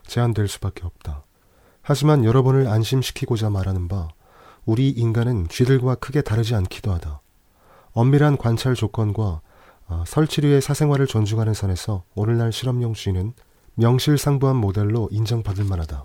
[0.06, 1.27] 제한될 수밖에 없다.
[1.88, 4.08] 하지만 여러분을 안심시키고자 말하는 바
[4.66, 7.22] 우리 인간은 쥐들과 크게 다르지 않기도 하다.
[7.92, 9.40] 엄밀한 관찰 조건과
[9.86, 13.32] 어, 설치류의 사생활을 존중하는 선에서 오늘날 실험용 쥐는
[13.76, 16.04] 명실상부한 모델로 인정받을 만하다.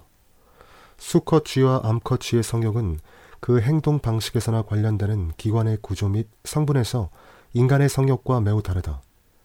[1.00, 3.00] 수컷 쥐와 암컷 쥐의 성욕은
[3.42, 7.10] 그 행동 방식에서나 관련되는 기관의 구조 및 성분에서
[7.52, 9.02] 인간의 성욕과 매우 다르다.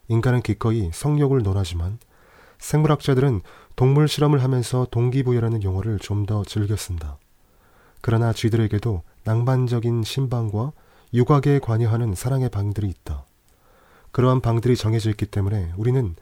[0.07, 1.99] 인간은 기꺼이 성욕을 논하지만
[2.59, 3.41] 생물학자들은
[3.77, 7.19] 동물 실험을 하면서 동기부여라는 용어를 좀 더 즐겨 쓴다.
[8.01, 10.73] 그러나 쥐들에게도 낭만적인 신방과
[11.15, 13.25] 육악에 관여하는 사랑의 방들이 있다.
[14.11, 16.17] 그러한 방들이 정해져 있기 때문에 우리는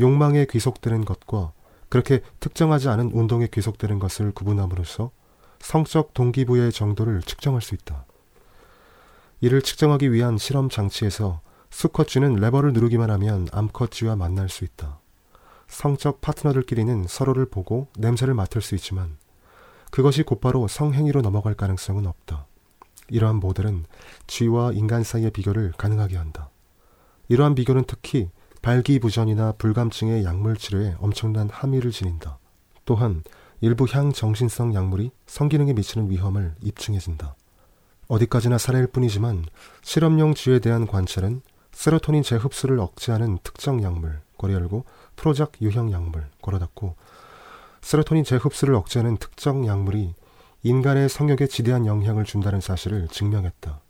[0.00, 1.52] 욕망에 귀속되는 것과
[1.88, 5.10] 그렇게 특정하지 않은 운동에 귀속되는 것을 구분함으로써
[5.60, 8.06] 성적 동기부여의 정도를 측정할 수 있다.
[9.40, 11.40] 이를 측정하기 위한 실험 장치에서
[11.70, 15.01] 수컷 쥐는 레버를 누르기만 하면 암컷 쥐와 만날 수 있다.
[15.72, 19.16] 성적 파트너들끼리는 서로를 보고 냄새를 맡을 수 있지만
[19.90, 22.46] 그것이 곧바로 성행위로 넘어갈 가능성은 없다.
[23.08, 23.86] 이러한 모델은
[24.26, 26.50] 쥐와 인간 사이의 비교를 가능하게 한다.
[27.28, 28.28] 이러한 비교는 특히
[28.60, 32.38] 발기부전이나 불감증의 약물 치료에 엄청난 함의를 지닌다.
[32.84, 33.24] 또한
[33.62, 37.34] 일부 향정신성 약물이 성기능에 미치는 위험을 입증해준다.
[38.08, 39.46] 어디까지나 사례일 뿐이지만
[39.82, 41.40] 실험용 쥐에 대한 관찰은
[41.72, 44.84] 세로토닌 재흡수를 억제하는 특정 약물, 거리 열고
[45.16, 46.96] 프로작 유형 약물, 걸어 닫고
[47.80, 50.14] 세로토닌 재흡수를 억제하는 특정 약물이
[50.62, 53.80] 인간의 성욕에 지대한 영향을 준다는 사실을 증명했다.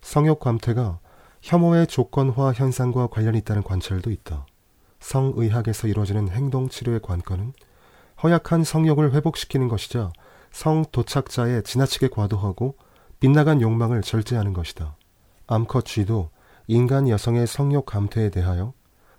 [0.00, 0.98] 성욕 감퇴가
[1.42, 4.46] 혐오의 조건화 현상과 관련이 있다는 관찰도 있다.
[5.00, 7.52] 성의학에서 이루어지는 행동 치료의 관건은
[8.22, 10.10] 허약한 성욕을 회복시키는 것이자
[10.50, 12.76] 성 도착자의 지나치게 과도하고
[13.20, 14.96] 빗나간 욕망을 절제하는 것이다.
[15.46, 16.30] 암컷 쥐도
[16.66, 18.72] 인간 여성의 성욕 감퇴에 대하여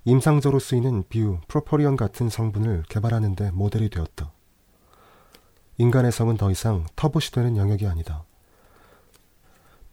[0.08, 4.32] 임상적으로 쓰이는 비유, 프로포리온 같은 성분을 개발하는 데 모델이 되었다.
[5.78, 8.24] 인간의 성은 더 이상 터부시되는 영역이 아니다.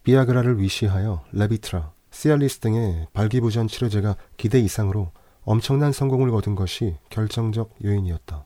[0.03, 5.11] 비아그라를 위시하여 레비트라, 시알리스 등의 발기부전 치료제가 기대 이상으로
[5.43, 8.45] 엄청난 성공을 거둔 것이 결정적 요인이었다.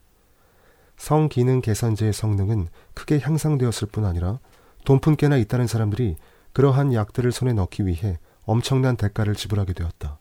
[0.97, 4.39] 성기능 개선제의 성능은 크게 향상되었을 뿐 아니라
[4.85, 6.17] 돈푼 깨나 있다는 사람들이
[6.53, 10.18] 그러한 약들을 손에 넣기 위해 엄청난 대가를 지불하게 되었다.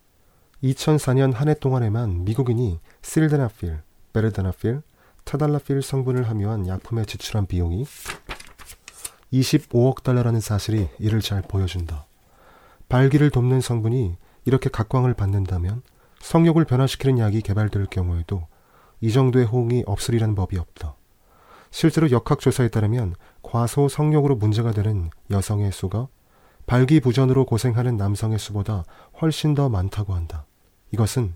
[0.62, 3.80] 2004년 한 해 동안에만 미국인이 실데나필,
[4.12, 4.82] 베르다나필,
[5.24, 7.86] 타달라필 성분을 함유한 약품에 지출한 비용이
[9.32, 12.06] 25억 달러라는 사실이 이를 잘 보여준다.
[12.88, 15.82] 발기를 돕는 성분이 이렇게 각광을 받는다면
[16.20, 18.46] 성욕을 변화시키는 약이 개발될 경우에도
[19.00, 20.96] 이 정도의 호응이 없으리라는 법이 없다.
[21.70, 26.08] 실제로 역학조사에 따르면 과소 성욕으로 문제가 되는 여성의 수가
[26.66, 28.84] 발기부전으로 고생하는 남성의 수보다
[29.20, 30.46] 훨씬 더 많다고 한다.
[30.92, 31.34] 이것은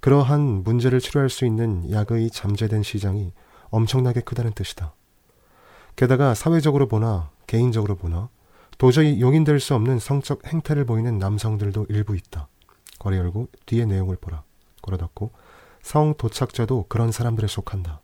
[0.00, 3.32] 그러한 문제를 치료할 수 있는 약의 잠재된 시장이
[3.70, 4.94] 엄청나게 크다는 뜻이다.
[5.96, 8.28] 게다가 사회적으로 보나 개인적으로 보나
[8.78, 12.48] 도저히 용인될 수 없는 성적 행태를 보이는 남성들도 일부 있다.
[12.98, 14.42] 괄호 열고 뒤에 내용을 보라.
[14.82, 15.32] 괄호 닫고
[15.82, 18.00] 성 도착자도 그런 사람들에 속한다.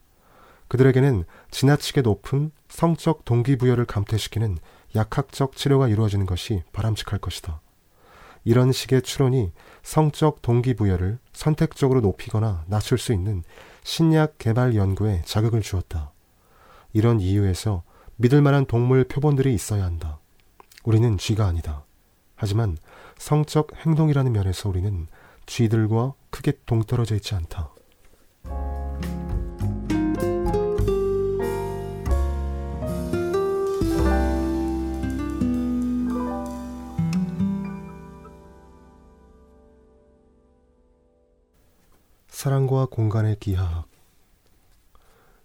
[0.68, 4.58] 그들에게는 지나치게 높은 성적 동기부여를 감퇴시키는
[4.94, 7.60] 약학적 치료가 이루어지는 것이 바람직할 것이다.
[8.46, 9.50] 이런 식의 추론이
[9.82, 13.42] 성적 동기부여를 선택적으로 높이거나 낮출 수 있는
[13.82, 16.12] 신약 개발 연구에 자극을 주었다.
[16.92, 17.82] 이런 이유에서
[18.14, 20.20] 믿을 만한 동물 표본들이 있어야 한다.
[20.84, 21.84] 우리는 쥐가 아니다.
[22.36, 22.78] 하지만
[23.18, 25.08] 성적 행동이라는 면에서 우리는
[25.46, 27.74] 쥐들과 크게 동떨어져 있지 않다.
[42.36, 43.88] 사랑과 공간의 기하학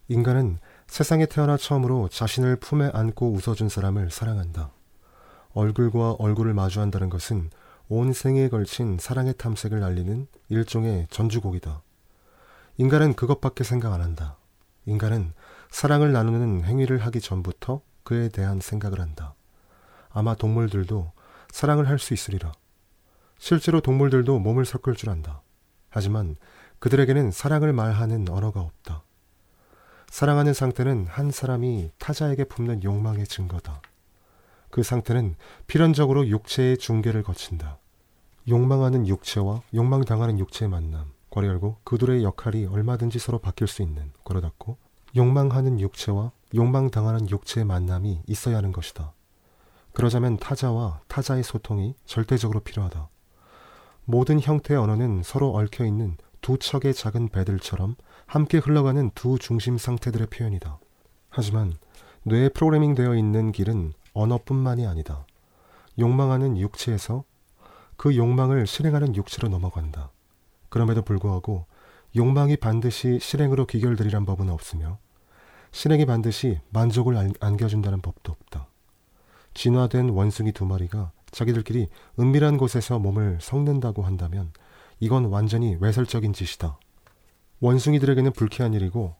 [0.09, 4.71] 인간은 세상에 태어나 처음으로 자신을 품에 안고 웃어준 사람을 사랑한다.
[5.53, 7.49] 얼굴과 얼굴을 마주한다는 것은
[7.87, 11.81] 온 생에 걸친 사랑의 탐색을 알리는 일종의 전주곡이다.
[12.75, 14.35] 인간은 그것밖에 생각 안 한다.
[14.85, 15.31] 인간은
[15.69, 19.33] 사랑을 나누는 행위를 하기 전부터 그에 대한 생각을 한다.
[20.09, 21.13] 아마 동물들도
[21.51, 22.51] 사랑을 할 수 있으리라.
[23.37, 25.41] 실제로 동물들도 몸을 섞을 줄 안다.
[25.89, 26.35] 하지만
[26.81, 29.03] 그들에게는 사랑을 말하는 언어가 없다.
[30.09, 33.83] 사랑하는 상태는 한 사람이 타자에게 품는 욕망의 증거다.
[34.71, 35.35] 그 상태는
[35.67, 37.77] 필연적으로 육체의 중계를 거친다.
[38.49, 41.13] 욕망하는 육체와 욕망당하는 육체의 만남.
[41.29, 44.77] 괄호 열고 그들의 역할이 얼마든지 서로 바뀔 수 있는 괄호 닫고
[45.15, 49.13] 욕망하는 육체와 욕망당하는 육체의 만남이 있어야 하는 것이다.
[49.93, 53.07] 그러자면 타자와 타자의 소통이 절대적으로 필요하다.
[54.05, 60.27] 모든 형태의 언어는 서로 얽혀 있는 두 척의 작은 배들처럼 함께 흘러가는 두 중심 상태들의
[60.27, 60.79] 표현이다.
[61.29, 61.73] 하지만
[62.23, 65.25] 뇌에 프로그래밍 되어 있는 길은 언어뿐만이 아니다.
[65.99, 67.23] 욕망하는 육체에서
[67.95, 70.11] 그 욕망을 실행하는 육체로 넘어간다.
[70.69, 71.65] 그럼에도 불구하고
[72.15, 74.97] 욕망이 반드시 실행으로 귀결되리란 법은 없으며
[75.71, 78.67] 실행이 반드시 만족을 안겨준다는 법도 없다.
[79.53, 81.87] 진화된 원숭이 두 마리가 자기들끼리
[82.19, 84.51] 은밀한 곳에서 몸을 섞는다고 한다면
[85.01, 86.77] 이건 완전히 외설적인 짓이다.
[87.59, 89.15] 원숭이들에게는 불쾌한 일이고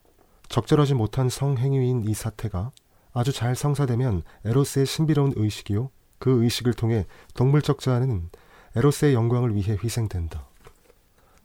[0.48, 2.72] 적절하지 못한 성행위인 이 사태가
[3.14, 5.90] 아주 잘 성사되면 에로스의 신비로운 의식이요.
[6.20, 8.30] 그 의식을 통해 동물적 자아는
[8.76, 10.46] 에로스의 영광을 위해 희생된다.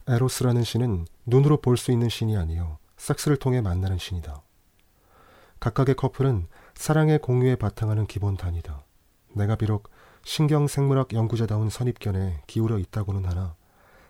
[0.06, 2.78] 에로스라는 신은 눈으로 볼 수 있는 신이 아니요.
[2.98, 4.42] 섹스를 통해 만나는 신이다.
[5.60, 8.84] 각각의 커플은 사랑의 공유에 바탕하는 기본 단위다.
[9.32, 9.90] 내가 비록
[10.24, 13.54] 신경생물학 연구자다운 선입견에 기울어 있다고는 하나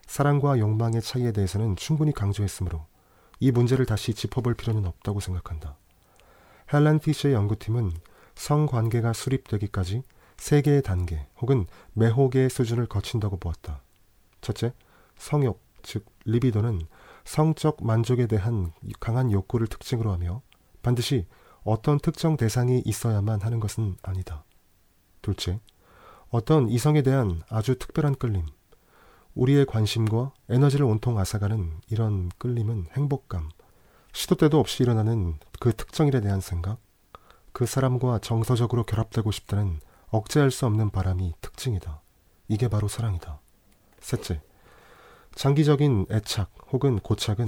[0.07, 2.87] 사랑과 욕망의 차이에 대해서는 충분히 강조했으므로
[3.39, 5.77] 이 문제를 다시 짚어볼 필요는 없다고 생각한다.
[6.73, 7.93] 헬렌 피쉬의 연구팀은
[8.35, 10.03] 성관계가 수립되기까지
[10.37, 13.83] 세 개의 단계 혹은 매호 개의 수준을 거친다고 보았다.
[14.41, 14.73] 첫째,
[15.17, 16.81] 성욕, 즉 리비도는
[17.25, 20.43] 성적 만족에 대한 강한 욕구를 특징으로 하며
[20.83, 21.27] 반드시
[21.65, 24.45] 어떤 특정 대상이 있어야만 하는 것은 아니다.
[25.23, 25.61] 둘째,
[26.29, 28.47] 어떤 이성에 대한 아주 특별한 끌림,
[29.37, 33.51] 우리의 관심과 에너지를 온통 앗아가는 이런 끌림은 행복감,
[34.13, 36.79] 시도 때도 없이 일어나는 그 특정 일에 대한 생각,
[37.53, 39.79] 그 사람과 정서적으로 결합되고 싶다는
[40.09, 42.01] 억제할 수 없는 바람이 특징이다.
[42.49, 43.41] 이게 바로 사랑이다.
[44.01, 44.41] 셋째,
[45.35, 47.47] 장기적인 애착 혹은 고착은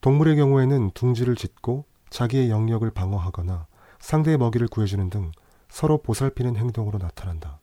[0.00, 3.66] 동물의 경우에는 둥지를 짓고 자기의 영역을 방어하거나
[3.98, 5.32] 상대의 먹이를 구해주는 등
[5.68, 7.58] 서로 보살피는 행동으로 나타난다.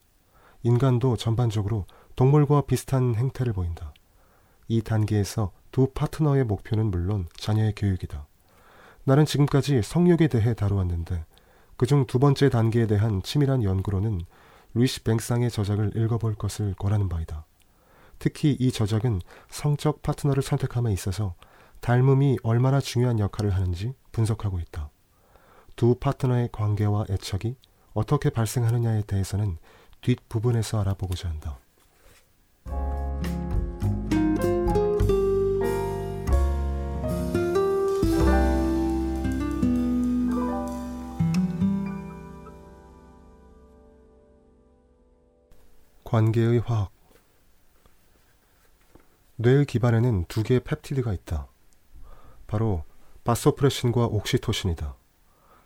[0.64, 1.86] 인간도 전반적으로
[2.16, 3.94] 동물과 비슷한 행태를 보인다.
[4.68, 8.28] 이 단계에서 두 파트너의 목표는 물론 자녀의 교육이다.
[9.04, 11.26] 나는 지금까지 성욕에 대해 다루었는데
[11.78, 14.22] 그중 두 번째 단계에 대한 치밀한 연구로는
[14.74, 17.46] 루이시 뱅상의 저작을 읽어볼 것을 권하는 바이다.
[18.20, 21.34] 특히 이 저작은 성적 파트너를 선택함에 있어서
[21.80, 24.92] 닮음이 얼마나 중요한 역할을 하는지 분석하고 있다.
[25.76, 27.56] 두 파트너의 관계와 애착이
[27.94, 29.58] 어떻게 발생하느냐에 대해서는
[30.02, 31.58] 뒷부분에서 알아보고자 한다.
[46.12, 46.92] 관계의 화학
[49.38, 51.48] 뇌의 기반에는 두 개의 펩티드가 있다.
[52.48, 52.84] 바로
[53.24, 54.96] 바소프레신과 옥시토신이다.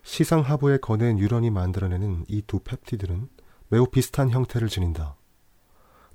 [0.04, 3.28] 시상 하부에 거대 뉴런이 만들어내는 이 두 펩티드는
[3.70, 5.16] 매우 비슷한 형태를 지닌다.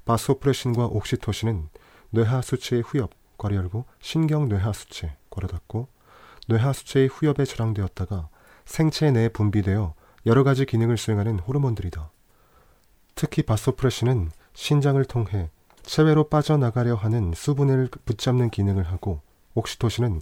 [0.05, 1.69] 바소프레신과 옥시토신은
[2.11, 5.89] 뇌하 수체의 후엽, 괄호 열고 신경 뇌하 수체, 괄호 닫고
[6.49, 8.29] 뇌하 수체의 후엽에 저장되었다가
[8.65, 9.95] 생체 내에 분비되어
[10.27, 12.11] 여러 가지 기능을 수행하는 호르몬들이다.
[13.15, 15.51] 특히 바소프레신은 신장을 통해
[15.83, 19.23] 체외로 빠져나가려 하는 수분을 붙잡는 기능을 하고
[19.55, 20.21] 옥시토신은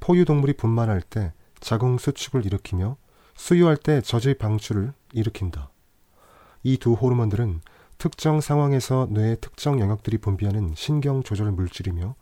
[0.00, 2.96] 포유동물이 분만할 때 자궁 수축을 일으키며
[3.34, 5.70] 수유할 때 젖의 방출을 일으킨다.
[6.62, 7.60] 이 두 호르몬들은
[8.00, 12.14] 특정 상황에서 뇌의 특정 영역들이 분비하는 신경 조절 물질이며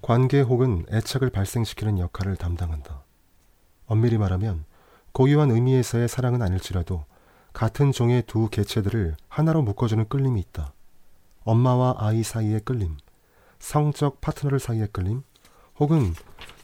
[0.00, 3.04] 관계 혹은 애착을 발생시키는 역할을 담당한다.
[3.84, 4.64] 엄밀히 말하면
[5.12, 7.04] 고유한 의미에서의 사랑은 아닐지라도
[7.52, 10.72] 같은 종의 두 개체들을 하나로 묶어주는 끌림이 있다.
[11.44, 12.96] 엄마와 아이 사이의 끌림,
[13.58, 15.22] 성적 파트너를 사이의 끌림,
[15.78, 16.14] 혹은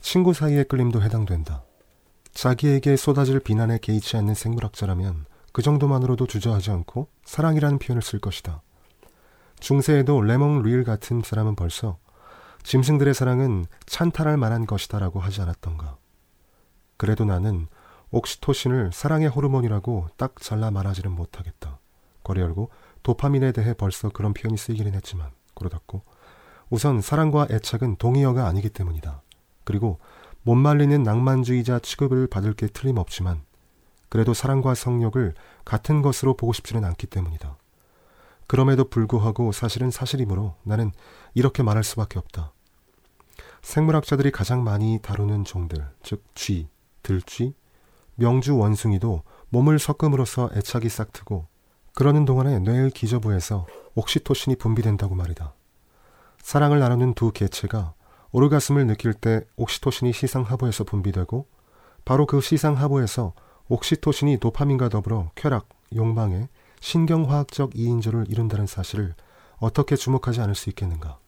[0.00, 1.62] 친구 사이의 끌림도 해당된다.
[2.30, 8.62] 자기에게 쏟아질 비난에 개의치 않는 생물학자라면 그 정도만으로도 주저하지 않고 사랑이라는 표현을 쓸 것이다.
[9.60, 11.98] 중세에도 레몽 루일 같은 사람은 벌써
[12.64, 15.96] 짐승들의 사랑은 찬탈할 만한 것이다 라고 하지 않았던가.
[16.96, 17.66] 그래도 나는
[18.10, 21.78] 옥시토신을 사랑의 호르몬이라고 딱 잘라 말하지는 못하겠다.
[22.22, 22.70] 거리 열고
[23.02, 26.02] 도파민에 대해 벌써 그런 표현이 쓰이기는 했지만 고로 닫고
[26.70, 29.22] 우선 사랑과 애착은 동의어가 아니기 때문이다.
[29.64, 29.98] 그리고
[30.42, 33.42] 못 말리는 낭만주의자 취급을 받을 게 틀림없지만
[34.12, 35.32] 그래도 사랑과 성욕을
[35.64, 37.56] 같은 것으로 보고 싶지는 않기 때문이다.
[38.46, 40.92] 그럼에도 불구하고 사실은 사실이므로 나는
[41.32, 42.52] 이렇게 말할 수밖에 없다.
[43.62, 46.68] 생물학자들이 가장 많이 다루는 종들, 즉 쥐,
[47.02, 47.54] 들쥐,
[48.16, 51.46] 명주 원숭이도 몸을 섞음으로써 애착이 싹트고
[51.94, 55.54] 그러는 동안에 뇌의 기저부에서 옥시토신이 분비된다고 말이다.
[56.42, 57.94] 사랑을 나누는 두 개체가
[58.32, 61.46] 오르가슴을 느낄 때 옥시토신이 시상하부에서 분비되고
[62.04, 63.32] 바로 그 시상하부에서
[63.68, 66.48] 옥시토신이 도파민과 더불어 쾌락, 욕망의
[66.80, 69.14] 신경화학적 이인조를 이룬다는 사실을
[69.58, 71.18] 어떻게 주목하지 않을 수 있겠는가.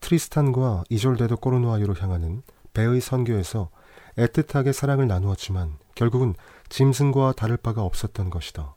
[0.00, 2.42] 트리스탄과 이졸데도 꼬르노아유로 향하는
[2.74, 3.70] 배의 선교에서
[4.16, 6.34] 애틋하게 사랑을 나누었지만 결국은
[6.68, 8.74] 짐승과 다를 바가 없었던 것이다.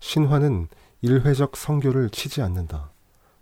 [0.00, 0.68] 신화는
[1.02, 2.90] 일회적 성교를 치지 않는다.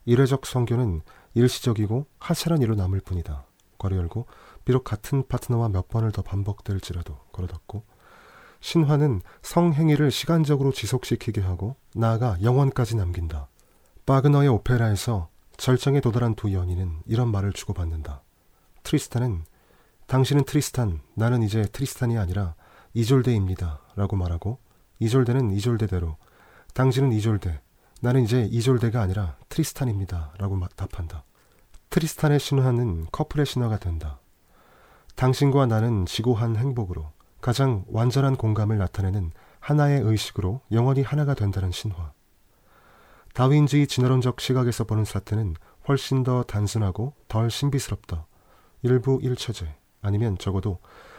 [0.04, 1.02] 일회적 성교는
[1.34, 3.44] 일시적이고 하찮은 일로 남을 뿐이다.
[3.78, 4.26] 괄호 열고
[4.64, 7.82] 비록 같은 파트너와 몇 번을 더 반복될지라도 괄호 닫고
[8.64, 13.48] 신화는 성행위를 시간적으로 지속시키게 하고 나아가 영원까지 남긴다.
[14.06, 18.22] 바그너의 오페라에서 절정에 도달한 두 연인은 이런 말을 주고받는다.
[18.82, 19.44] 트리스탄은
[20.06, 22.54] 당신은 트리스탄, 나는 이제 트리스탄이 아니라
[22.94, 23.80] 이졸데입니다.
[23.96, 24.58] 라고 말하고
[24.98, 26.16] 이졸데는 이졸데대로
[26.72, 27.60] 당신은 이졸데,
[28.00, 30.32] 나는 이제 이졸데가 아니라 트리스탄입니다.
[30.38, 31.24] 라고 답한다.
[31.90, 34.20] 트리스탄의 신화는 커플의 신화가 된다.
[35.16, 37.12] 당신과 나는 지고한 행복으로
[37.44, 39.30] 가장 완전한 공감을 나타내는
[39.60, 42.14] 하나의 의식으로 영원히 하나가 된다는 신화.
[43.34, 45.54] 다윈주의 진화론적 시각에서 보는 사태는
[45.86, 48.26] 훨씬 더 단순하고 덜 신비스럽다.
[48.80, 50.78] 일부 일처제 아니면 적어도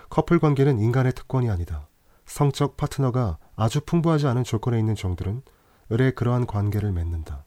[0.10, 1.88] 커플 관계는 인간의 특권이 아니다.
[2.26, 5.44] 성적 파트너가 아주 풍부하지 않은 조건에 있는 종들은
[5.92, 7.46] 을에 그러한 관계를 맺는다.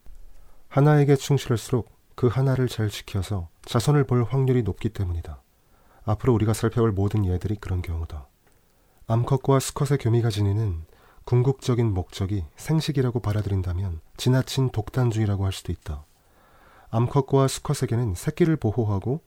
[0.69, 5.43] 하나에게 충실할수록 그 하나를 잘 지켜서 자손을 볼 확률이 높기 때문이다.
[6.05, 8.29] 앞으로 우리가 살펴볼 모든 예들이 그런 경우다.
[9.11, 10.85] 암컷과 수컷의 교미가 지니는
[11.25, 16.05] 궁극적인 목적이 생식이라고 받아들인다면 지나친 독단주의라고 할 수도 있다.
[16.91, 19.23] 암컷과 수컷에게는 새끼를 보호하고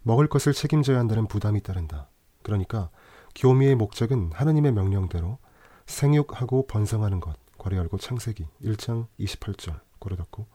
[0.00, 2.08] 먹을 것을 책임져야 한다는 부담이 따른다.
[2.42, 2.88] 그러니까
[3.34, 5.36] 교미의 목적은 하느님의 명령대로
[5.84, 7.36] 생육하고 번성하는 것.
[7.58, 10.46] 괄호 열고 창세기 1장 28절 괄호 닫고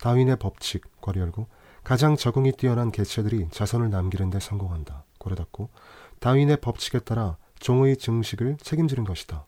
[0.00, 1.46] 다윈의 법칙 괄호 열고
[1.84, 5.04] 가장 적응이 뛰어난 개체들이 자손을 남기는 데 성공한다.
[5.20, 5.70] 괄호 닫고
[6.18, 9.46] 다윈의 법칙에 따라 종의 증식을 책임지는 것이다.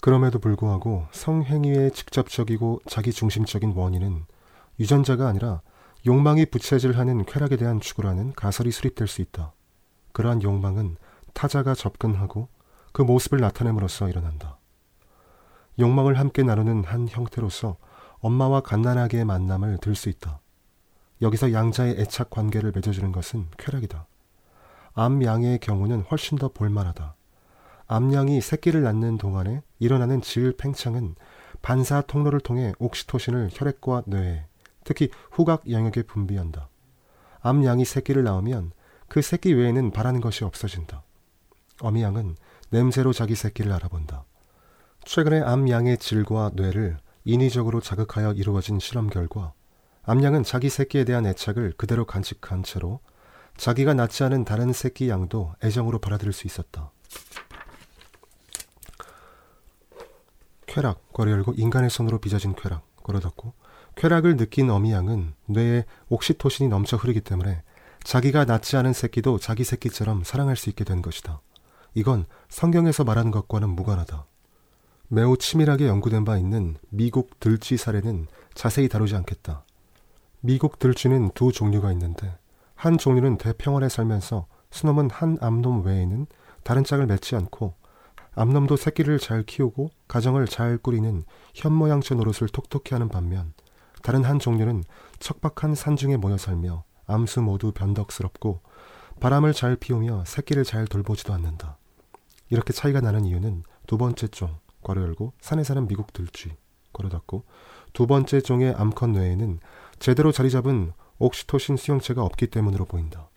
[0.00, 4.24] 그럼에도 불구하고 성행위의 직접적이고 자기중심적인 원인은
[4.78, 5.60] 유전자가 아니라
[6.06, 9.52] 욕망이 부채질하는 쾌락에 대한 추구라는 가설이 수립될 수 있다.
[10.12, 10.96] 그러한 욕망은
[11.34, 12.48] 타자가 접근하고
[12.92, 14.58] 그 모습을 나타냄으로써 일어난다.
[15.78, 17.76] 욕망을 함께 나누는 한 형태로서
[18.20, 20.40] 엄마와 갓난아기의 만남을 들 수 있다.
[21.22, 24.06] 여기서 양자의 애착 관계를 맺어주는 것은 쾌락이다.
[24.94, 27.14] 암양의 경우는 훨씬 더 볼만하다.
[27.86, 31.16] 암양이 새끼를 낳는 동안에 일어나는 질 팽창은
[31.62, 34.46] 반사 통로를 통해 옥시토신을 혈액과 뇌에
[34.84, 36.68] 특히 후각 영역에 분비한다.
[37.40, 38.72] 암양이 새끼를 낳으면
[39.08, 41.02] 그 새끼 외에는 바라는 것이 없어진다.
[41.80, 42.36] 어미양은
[42.70, 44.24] 냄새로 자기 새끼를 알아본다.
[45.04, 49.52] 최근에 암양의 질과 뇌를 인위적으로 자극하여 이루어진 실험 결과
[50.02, 53.00] 암양은 자기 새끼에 대한 애착을 그대로 간직한 채로
[53.60, 56.90] 자기가 낳지 않은 다른 새끼 양도 애정으로 받아들일 수 있었다.
[60.66, 63.52] 쾌락, 괄호 열고 인간의 손으로 빚어진 쾌락, 닫고
[63.96, 67.62] 쾌락을 느낀 어미 양은 뇌에 옥시토신이 넘쳐 흐르기 때문에
[68.02, 71.42] 자기가 낳지 않은 새끼도 자기 새끼처럼 사랑할 수 있게 된 것이다.
[71.92, 74.24] 이건 성경에서 말하는 것과는 무관하다.
[75.08, 79.64] 매우 치밀하게 연구된 바 있는 미국 들쥐 사례는 자세히 다루지 않겠다.
[80.40, 82.38] 미국 들쥐는 두 종류가 있는데
[82.80, 86.26] 한 종류는 대평원에 살면서 수놈은 한 암놈 외에는
[86.64, 87.74] 다른 짝을 맺지 않고
[88.34, 91.22] 암놈도 새끼를 잘 키우고 가정을 잘 꾸리는
[91.54, 93.52] 현모양처 노릇을 톡톡히 하는 반면
[94.02, 94.82] 다른 한 종류는
[95.18, 98.62] 척박한 산중에 모여 살며 암수 모두 변덕스럽고
[99.20, 101.76] 바람을 잘 피우며 새끼를 잘 돌보지도 않는다.
[102.48, 106.56] 이렇게 차이가 나는 이유는 두 번째 종, 괄호 열고 산에 사는 미국 들쥐,
[106.94, 107.44] 괄호 닫고
[107.92, 109.60] 두 번째 종의 암컷 뇌에는
[109.98, 113.30] 제대로 자리 잡은 옥시토신 수용체가 없기 때문으로 보인다.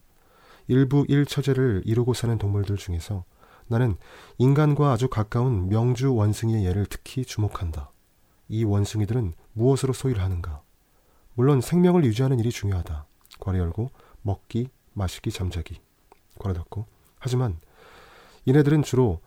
[0.66, 3.24] 일부 일처제를 이루고 사는 동물들 중에서
[3.66, 3.96] 나는
[4.38, 7.90] 인간과 아주 가까운 명주 원숭이의 예를 특히 주목한다.
[8.48, 10.62] 이 원숭이들은 무엇으로 소유를 하는가?
[11.34, 13.06] 물론 생명을 유지하는 일이 중요하다.
[13.40, 13.90] 괄호 열고
[14.22, 15.80] 먹기, 마시기, 잠자기.
[16.38, 16.86] 괄호 닫고.
[17.18, 17.58] 하지만
[18.46, 19.20] 이네들은 주로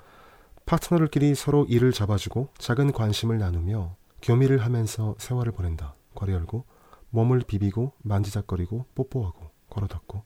[0.66, 5.96] 파트너들끼리 서로 일을 잡아주고 작은 관심을 나누며 교미를 하면서 세월을 보낸다.
[6.16, 6.66] 괄호 열고
[7.10, 10.24] 몸을 비비고 만지작거리고 뽀뽀하고 걸어 닫고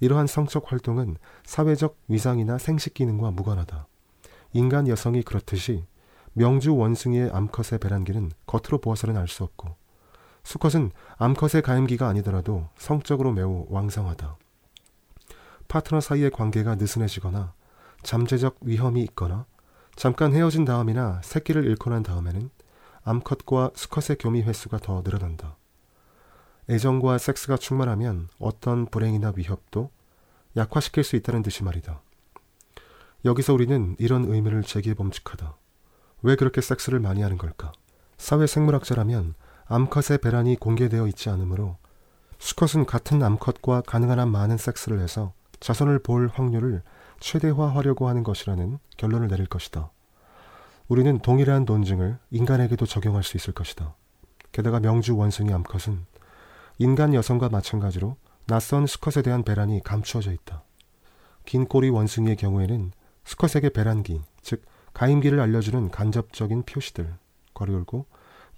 [0.00, 3.86] 이러한 성적 활동은 사회적 위상이나 생식 기능과 무관하다.
[4.52, 5.84] 인간 여성이 그렇듯이
[6.32, 9.76] 명주 원숭이의 암컷의 배란기는 겉으로 보아서는 알 수 없고
[10.44, 14.38] 수컷은 암컷의 가임기가 아니더라도 성적으로 매우 왕성하다.
[15.68, 17.52] 파트너 사이의 관계가 느슨해지거나
[18.02, 19.44] 잠재적 위험이 있거나
[19.94, 22.48] 잠깐 헤어진 다음이나 새끼를 잃고 난 다음에는
[23.02, 25.57] 암컷과 수컷의 교미 횟수가 더 늘어난다.
[26.70, 29.90] 애정과 섹스가 충만하면 어떤 불행이나 위협도
[30.56, 32.00] 약화시킬 수 있다는 뜻이 말이다.
[33.24, 35.56] 여기서 우리는 이런 의미를 제기해 봄직하다.
[36.22, 37.72] 왜 그렇게 섹스를 많이 하는 걸까?
[38.18, 39.34] 사회 생물학자라면
[39.66, 41.76] 암컷의 배란이 공개되어 있지 않으므로
[42.38, 46.82] 수컷은 같은 암컷과 가능한 한 많은 섹스를 해서 자손을 볼 확률을
[47.20, 49.90] 최대화하려고 하는 것이라는 결론을 내릴 것이다.
[50.86, 53.94] 우리는 동일한 논증을 인간에게도 적용할 수 있을 것이다.
[54.52, 56.06] 게다가 명주 원숭이 암컷은
[56.78, 58.16] 인간 여성과 마찬가지로
[58.46, 60.62] 낯선 수컷에 대한 배란이 감추어져 있다.
[61.44, 62.92] 긴 꼬리 원숭이의 경우에는
[63.24, 64.62] 수컷에게 배란기, 즉
[64.94, 67.12] 가임기를 알려주는 간접적인 표시들,
[67.54, 68.06] 괄호 열고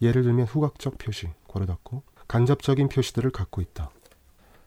[0.02, 3.90] 예를 들면 후각적 표시, 괄호 닫고 간접적인 표시들을 갖고 있다.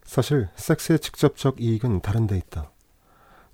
[0.04, 2.72] 사실 섹스의 직접적 이익은 다른 데 있다.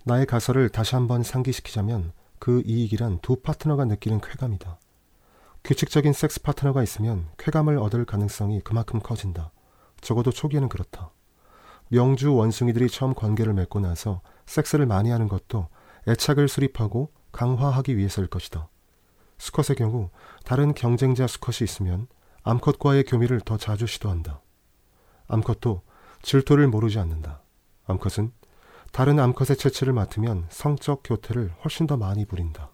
[0.06, 4.80] 나의 가설을 다시 한번 상기시키자면 그 이익이란 두 파트너가 느끼는 쾌감이다.
[5.66, 9.52] 규칙적인 섹스 파트너가 있으면 쾌감을 얻을 가능성이 그만큼 커진다.
[10.02, 11.12] 적어도 초기에는 그렇다.
[11.90, 15.68] 명주 원숭이들이 처음 관계를 맺고 나서 섹스를 많이 하는 것도
[16.08, 18.70] 애착을 수립하고 강화하기 위해서일 것이다.
[19.38, 20.10] 수컷의 경우
[20.44, 22.08] 다른 경쟁자 수컷이 있으면
[22.44, 24.42] 암컷과의 교미를 더 자주 시도한다.
[25.28, 25.82] 암컷도
[26.22, 27.42] 질투를 모르지 않는다.
[27.86, 28.32] 암컷은
[28.92, 32.70] 다른 암컷의 채취를 맡으면 성적 교태를 훨씬 더 많이 부린다.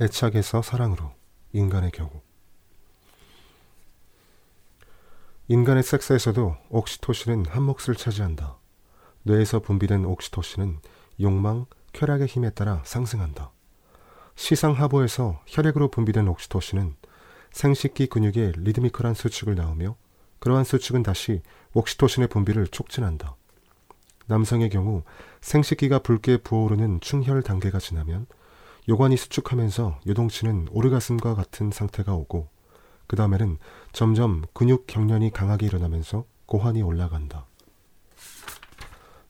[0.00, 1.12] 애착에서 사랑으로
[1.52, 2.10] 인간의 경우
[5.46, 8.56] 인간의 섹스에서도 옥시토신은 한 몫을 차지한다.
[9.22, 10.80] 뇌에서 분비된 옥시토신은
[11.20, 13.52] 욕망, 쾌락의 힘에 따라 상승한다.
[14.34, 16.96] 시상하부에서 혈액으로 분비된 옥시토신은
[17.52, 19.96] 생식기 근육에 리드미컬한 수축을 낳으며
[20.40, 21.42] 그러한 수축은 다시
[21.72, 23.36] 옥시토신의 분비를 촉진한다.
[24.26, 25.04] 남성의 경우
[25.40, 28.26] 생식기가 붉게 부어오르는 충혈 단계가 지나면
[28.88, 32.48] 요관이 수축하면서 요동치는 오르가슴과 같은 상태가 오고
[33.06, 33.58] 그 다음에는
[33.92, 37.46] 점점 근육 경련이 강하게 일어나면서 고환이 올라간다.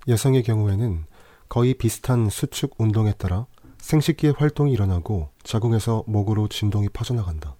[0.08, 1.06] 여성의 경우에는
[1.48, 3.46] 거의 비슷한 수축 운동에 따라
[3.78, 7.56] 생식기의 활동이 일어나고 자궁에서 목으로 진동이 퍼져나간다.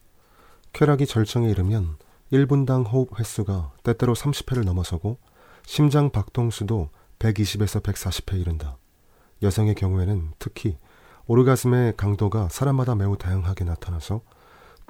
[0.72, 1.97] 쾌락이 절정에 이르면
[2.32, 5.18] 1분당 호흡 횟수가 때때로 30회를 넘어서고
[5.64, 8.78] 심장 박동수도 120에서 140회 이른다.
[9.42, 10.76] 여성의 경우에는 특히
[11.27, 14.20] 오르가즘의 강도가 사람마다 매우 다양하게 나타나서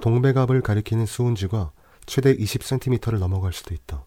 [0.01, 1.71] 동백압을 가리키는 수은지가
[2.05, 4.03] 최대 20cm를 넘어갈 수도 있다.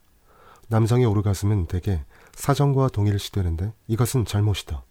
[0.68, 2.04] 남성의 오르가즘은 대개
[2.34, 4.84] 사정과 동일 시 되는데 이것은 잘못이다.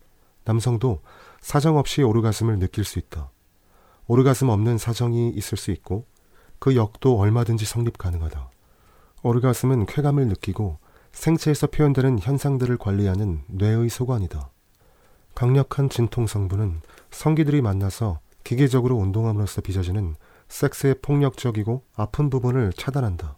[0.46, 1.02] 남성도
[1.40, 3.30] 사정 없이 오르가즘을 느낄 수 있다.
[4.08, 6.06] 오르가즘 없는 사정이 있을 수 있고
[6.58, 8.50] 그 역도 얼마든지 성립 가능하다.
[9.22, 10.80] 오르가즘은 쾌감을 느끼고
[11.12, 14.50] 생체에서 표현되는 현상들을 관리하는 뇌의 소관이다.
[15.36, 16.82] 강력한 진통 성분은
[17.12, 20.16] 성기들이 만나서 기계적으로 운동함으로써 빚어지는
[20.48, 23.38] 섹스의 폭력적이고 아픈 부분을 차단한다.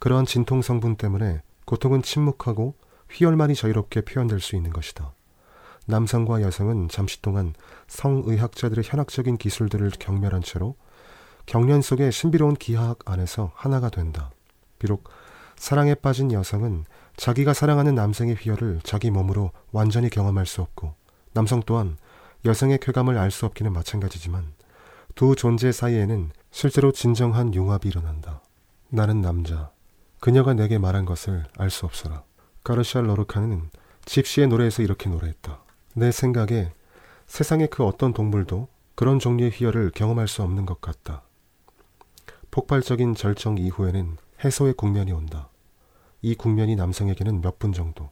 [0.00, 2.74] 그러한 진통 성분 때문에 고통은 침묵하고
[3.10, 5.12] 휘열만이 자유롭게 표현될 수 있는 것이다.
[5.86, 7.54] 남성과 여성은 잠시 동안
[7.86, 10.76] 성의학자들의 현학적인 기술들을 경멸한 채로
[11.46, 14.30] 경련 속의 신비로운 기하학 안에서 하나가 된다.
[14.78, 15.08] 비록
[15.56, 16.84] 사랑에 빠진 여성은
[17.16, 20.94] 자기가 사랑하는 남성의 휘열을 자기 몸으로 완전히 경험할 수 없고
[21.32, 21.96] 남성 또한
[22.44, 24.52] 여성의 쾌감을 알 수 없기는 마찬가지지만
[25.14, 28.42] 두 존재 사이에는 실제로 진정한 융합이 일어난다.
[28.88, 29.70] 나는 남자.
[30.20, 32.22] 그녀가 내게 말한 것을 알 수 없어라.
[32.64, 33.70] 가르시아 로르카는
[34.04, 35.60] 집시의 노래에서 이렇게 노래했다.
[35.94, 36.72] 내 생각에
[37.26, 41.22] 세상의 그 어떤 동물도 그런 종류의 희열을 경험할 수 없는 것 같다.
[42.50, 45.48] 폭발적인 절정 이후에는 해소의 국면이 온다.
[46.22, 48.10] 이 국면이 남성에게는 몇 분 정도,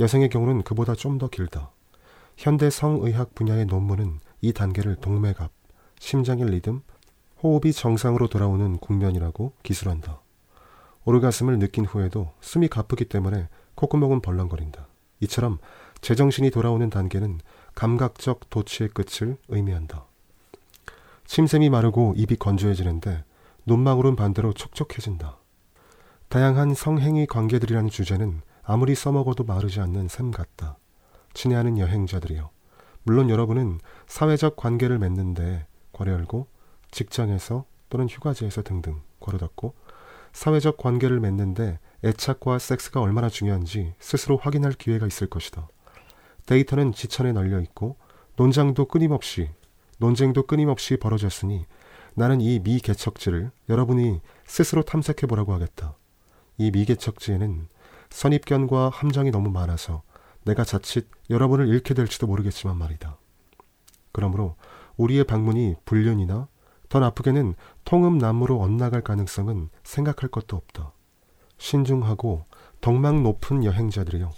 [0.00, 1.70] 여성의 경우는 그보다 좀 더 길다.
[2.36, 5.50] 현대 성의학 분야의 논문은 이 단계를 동맥압,
[5.98, 6.82] 심장의 리듬,
[7.42, 10.20] 호흡이 정상으로 돌아오는 국면이라고 기술한다.
[11.04, 14.86] 오르가슴을 느낀 후에도 숨이 가쁘기 때문에 콧구멍은 벌렁거린다.
[15.20, 15.58] 이처럼
[16.00, 17.40] 제정신이 돌아오는 단계는
[17.74, 20.04] 감각적 도취의 끝을 의미한다.
[21.26, 23.24] 침샘이 마르고 입이 건조해지는데
[23.66, 25.38] 눈망울은 반대로 촉촉해진다.
[26.28, 30.76] 다양한 성행위 관계들이라는 주제는 아무리 써먹어도 마르지 않는 샘 같다.
[31.34, 32.50] 친애하는 여행자들이여.
[33.02, 36.46] 물론 여러분은 사회적 관계를 맺는데 괄호 열고
[36.90, 39.74] 직장에서 또는 휴가지에서 등등 괄호 닫고
[40.32, 45.68] 사회적 관계를 맺는데 애착과 섹스가 얼마나 중요한지 스스로 확인할 기회가 있을 것이다.
[46.46, 47.96] 데이터는 지천에 널려 있고
[48.36, 49.50] 논장도 끊임없이
[49.98, 51.66] 논쟁도 끊임없이 벌어졌으니
[52.14, 55.96] 나는 이 미개척지를 여러분이 스스로 탐색해 보라고 하겠다.
[56.58, 57.68] 이 미개척지에는
[58.10, 60.02] 선입견과 함정이 너무 많아서
[60.44, 63.18] 내가 자칫 여러분을 잃게 될지도 모르겠지만 말이다.
[64.12, 64.56] 그러므로
[64.96, 66.48] 우리의 방문이 불륜이나
[66.88, 70.92] 더 나쁘게는 통음남으로 엇나갈 가능성은 생각할 것도 없다.
[71.58, 72.44] 신중하고
[72.80, 74.30] 덕망 높은 여행자들이요.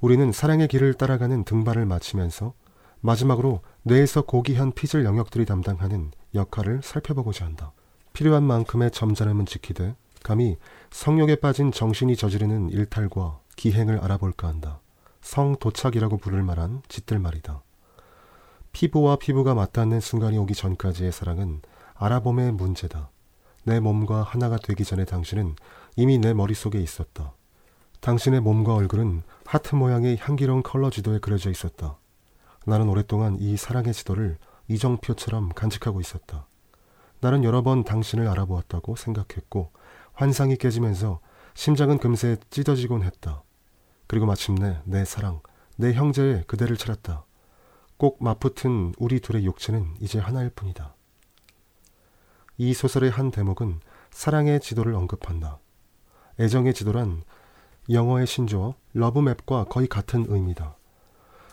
[0.00, 2.52] 우리는 사랑의 길을 따라가는 등반을 마치면서
[3.00, 7.72] 마지막으로 뇌에서 고귀한 피질 영역들이 담당하는 역할을 살펴보고자 한다.
[8.12, 10.56] 필요한 만큼의 점잖음은 지키되 감히
[10.90, 14.81] 성욕에 빠진 정신이 저지르는 일탈과 기행을 알아볼까 한다.
[15.22, 17.62] 성도착이라고 부를 만한 짓들 말이다.
[18.72, 21.62] 피부와 피부가 맞닿는 순간이 오기 전까지의 사랑은
[21.94, 23.10] 알아봄의 문제다.
[23.64, 25.56] 내 몸과 하나가 되기 전에 당신은
[25.96, 27.32] 이미 내 머릿속에 있었다.
[28.00, 31.96] 당신의 몸과 얼굴은 하트 모양의 향기로운 컬러 지도에 그려져 있었다.
[32.66, 36.46] 나는 오랫동안 이 사랑의 지도를 이정표처럼 간직하고 있었다.
[37.20, 39.70] 나는 여러 번 당신을 알아보았다고 생각했고
[40.14, 41.20] 환상이 깨지면서
[41.54, 43.42] 심장은 금세 찢어지곤 했다.
[44.06, 45.40] 그리고 마침내 내 사랑,
[45.76, 47.24] 내 형제의 그대를 찾았다.
[47.96, 50.94] 꼭 맞붙은 우리 둘의 육체는 이제 하나일 뿐이다.
[52.58, 53.80] 이 소설의 한 대목은
[54.10, 55.58] 사랑의 지도를 언급한다.
[56.38, 57.22] 애정의 지도란
[57.90, 60.76] 영어의 신조어 love map과 거의 같은 의미다.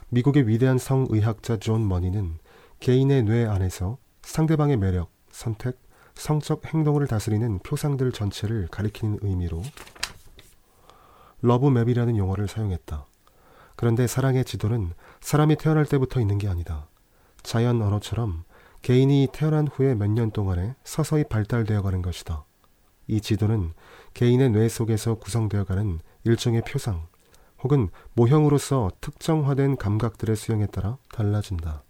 [0.10, 2.40] 미국의 위대한 성의학자 존 머니는
[2.80, 5.80] 개인의 뇌 안에서 상대방의 매력, 선택,
[6.14, 9.62] 성적 행동을 다스리는 표상들 전체를 가리키는 의미로
[11.42, 13.06] love map이라는 용어를 사용했다.
[13.76, 16.88] 그런데 사랑의 지도는 사람이 태어날 때부터 있는 게 아니다.
[17.44, 18.44] 자연 언어처럼
[18.82, 22.46] 개인이 태어난 후에 몇 년 동안에 서서히 발달되어 가는 것이다.
[23.08, 23.74] 이 지도는
[24.14, 27.08] 개인의 뇌 속에서 구성되어 가는 일종의 표상
[27.64, 31.84] 혹은 모형으로서 특정화된 감각들의 수용에 따라 달라진다.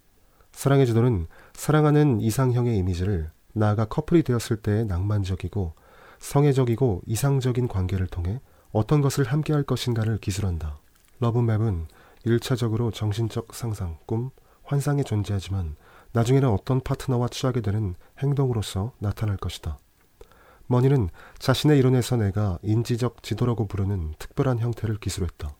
[0.52, 5.74] 사랑의 지도는 사랑하는 이상형의 이미지를 나아가 커플이 되었을 때의 낭만적이고
[6.18, 8.40] 성애적이고 이상적인 관계를 통해
[8.72, 10.78] 어떤 것을 함께 할 것인가를 기술한다.
[11.18, 11.86] 러브맵은
[12.26, 14.30] 1차적으로 정신적 상상, 꿈,
[14.62, 15.76] 환상에 존재하지만
[16.12, 19.78] 나중에는 어떤 파트너와 취하게 되는 행동으로서 나타날 것이다.
[20.66, 25.52] 머니는 자신의 이론에서 내가 인지적 지도라고 부르는 특별한 형태를 기술했다.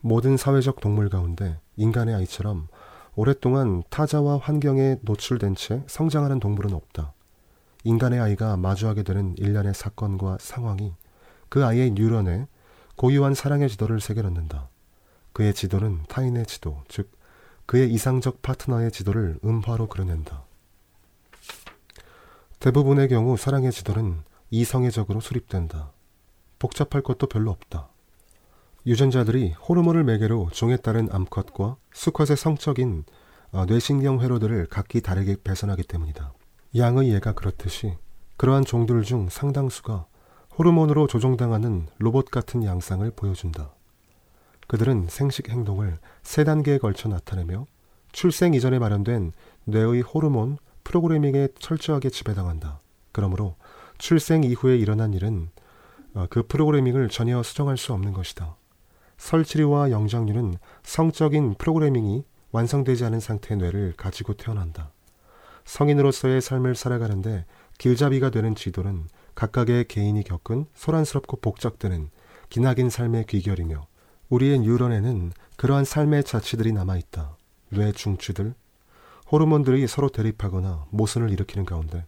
[0.00, 2.68] 모든 사회적 동물 가운데 인간의 아이처럼
[3.14, 7.14] 오랫동안 타자와 환경에 노출된 채 성장하는 동물은 없다.
[7.84, 10.94] 인간의 아이가 마주하게 되는 일련의 사건과 상황이
[11.54, 12.48] 그 아이의 뉴런에
[12.96, 14.70] 고유한 사랑의 지도를 새겨넣는다.
[15.32, 17.12] 그의 지도는 타인의 지도, 즉
[17.64, 20.42] 그의 이상적 파트너의 지도를 음화로 그려낸다.
[22.58, 25.92] 대부분의 경우 사랑의 지도는 이성애적으로 수립된다.
[26.58, 27.88] 복잡할 것도 별로 없다.
[28.84, 33.04] 유전자들이 호르몬을 매개로 종에 따른 암컷과 수컷의 성적인
[33.52, 36.32] 어, 뇌신경 회로들을 각기 다르게 배선하기 때문이다.
[36.76, 37.96] 양의 예가 그렇듯이
[38.38, 40.06] 그러한 종들 중 상당수가
[40.56, 43.72] 호르몬으로 조종당하는 로봇 같은 양상을 보여준다.
[44.68, 47.66] 그들은 생식 행동을 세 단계에 걸쳐 나타내며
[48.12, 49.32] 출생 이전에 마련된
[49.64, 52.78] 뇌의 호르몬 프로그래밍에 철저하게 지배당한다.
[53.10, 53.56] 그러므로
[53.98, 55.50] 출생 이후에 일어난 일은
[56.14, 58.54] 어, 그 프로그래밍을 전혀 수정할 수 없는 것이다.
[59.16, 64.92] 설치류와 영장류는 성적인 프로그래밍이 완성되지 않은 상태의 뇌를 가지고 태어난다.
[65.64, 67.44] 성인으로서의 삶을 살아가는데
[67.78, 72.10] 길잡이가 되는 지도는 각각의 개인이 겪은 소란스럽고 복잡되는
[72.48, 73.86] 기나긴 삶의 귀결이며
[74.28, 77.36] 우리의 뉴런에는 그러한 삶의 자취들이 남아있다.
[77.70, 78.54] 뇌 중추들,
[79.30, 82.06] 호르몬들이 서로 대립하거나 모순을 일으키는 가운데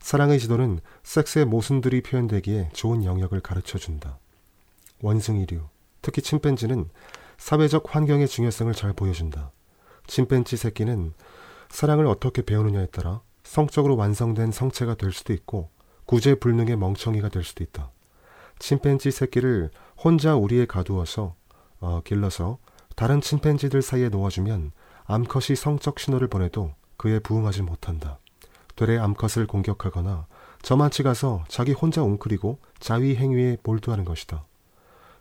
[0.00, 4.18] 사랑의 지도는 섹스의 모순들이 표현되기에 좋은 영역을 가르쳐 준다.
[5.02, 5.62] 원숭이류,
[6.02, 6.88] 특히 침팬지는
[7.38, 9.50] 사회적 환경의 중요성을 잘 보여준다.
[10.06, 11.12] 침팬지 새끼는
[11.68, 15.70] 사랑을 어떻게 배우느냐에 따라 성적으로 완성된 성체가 될 수도 있고
[16.10, 17.92] 구제불능의 멍청이가 될 수도 있다.
[18.58, 21.36] 침팬지 새끼를 혼자 우리에 가두어서
[21.78, 22.58] 어, 길러서
[22.96, 24.72] 다른 침팬지들 사이에 놓아주면
[25.04, 28.18] 암컷이 성적 신호를 보내도 그에 부응하지 못한다.
[28.74, 30.26] 되레 암컷을 공격하거나
[30.62, 34.44] 저만치 가서 자기 혼자 웅크리고 자위 행위에 몰두하는 것이다.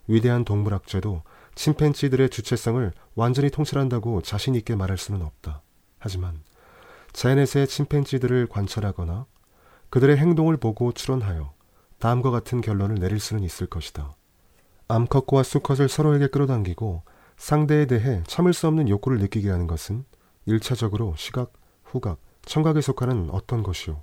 [0.07, 1.21] 위대한 동물학자도
[1.53, 5.61] 침팬지들의 주체성을 완전히 통찰한다고 자신 있게 말할 수는 없다.
[5.99, 6.41] 하지만
[7.13, 9.27] 자연에서의 침팬지들을 관찰하거나
[9.89, 11.53] 그들의 행동을 보고 추론하여
[11.99, 14.15] 다음과 같은 결론을 내릴 수는 있을 것이다.
[14.87, 17.03] 암컷과 수컷을 서로에게 끌어당기고
[17.37, 20.05] 상대에 대해 참을 수 없는 욕구를 느끼게 하는 것은
[20.45, 21.53] 일차적으로 시각,
[21.83, 24.01] 후각, 청각에 속하는 어떤 것이요.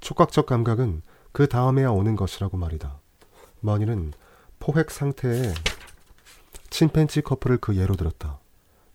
[0.00, 1.02] 촉각적 감각은
[1.32, 2.98] 그 다음에야 오는 것이라고 말이다.
[3.60, 4.12] 머니는
[4.58, 5.54] 포획 상태의
[6.70, 8.38] 침팬지 커플을 그 예로 들었다.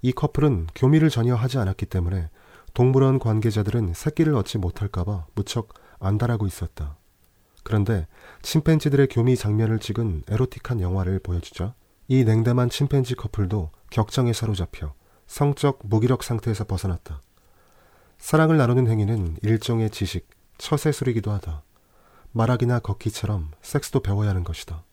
[0.02, 2.30] 이 커플은 교미를 전혀 하지 않았기 때문에
[2.74, 6.98] 동물원 관계자들은 새끼를 얻지 못할까봐 무척 안달하고 있었다.
[7.64, 8.08] 그런데
[8.42, 11.74] 침팬지들의 교미 장면을 찍은 에로틱한 영화를 보여주자
[12.08, 14.94] 이 냉담한 침팬지 커플도 격정에 사로잡혀
[15.28, 17.22] 성적 무기력 상태에서 벗어났다.
[18.18, 20.28] 사랑을 나누는 행위는 일종의 지식,
[20.58, 21.64] 처세술이기도 하다.
[22.32, 24.84] 말하기나 걷기처럼 섹스도 배워야 하는 것이다.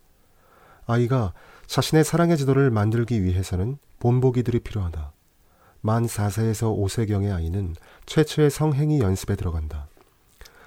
[0.87, 1.33] 아이가
[1.67, 5.13] 자신의 사랑의 지도를 만들기 위해서는 본보기들이 필요하다.
[5.81, 7.75] 만 4세에서 5세경의 아이는
[8.07, 9.89] 최초의 성행위 연습에 들어간다.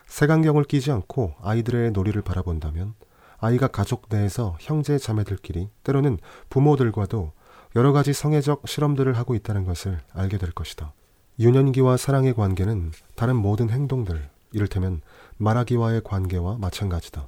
[0.09, 2.95] 색안경을 끼지 않고 아이들의 놀이를 바라본다면
[3.37, 6.17] 아이가 가족 내에서 형제 자매들끼리 때로는
[6.49, 7.31] 부모들과도
[7.75, 10.93] 여러 가지 성애적 실험들을 하고 있다는 것을 알게 될 것이다.
[11.39, 15.01] 유년기와 사랑의 관계는 다른 모든 행동들, 이를테면
[15.37, 17.27] 말하기와의 관계와 마찬가지다.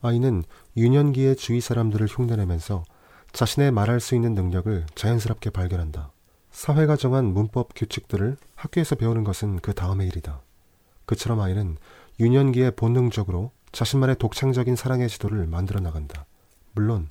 [0.00, 0.44] 아이는
[0.76, 2.84] 유년기의 주위 사람들을 흉내내면서
[3.32, 6.12] 자신의 말할 수 있는 능력을 자연스럽게 발견한다.
[6.50, 10.40] 사회가 정한 문법 규칙들을 학교에서 배우는 것은 그 다음의 일이다.
[11.04, 11.76] 그처럼 아이는
[12.18, 16.24] 유년기에 본능적으로 자신만의 독창적인 사랑의 지도를 만들어 나간다.
[16.72, 17.08] 물론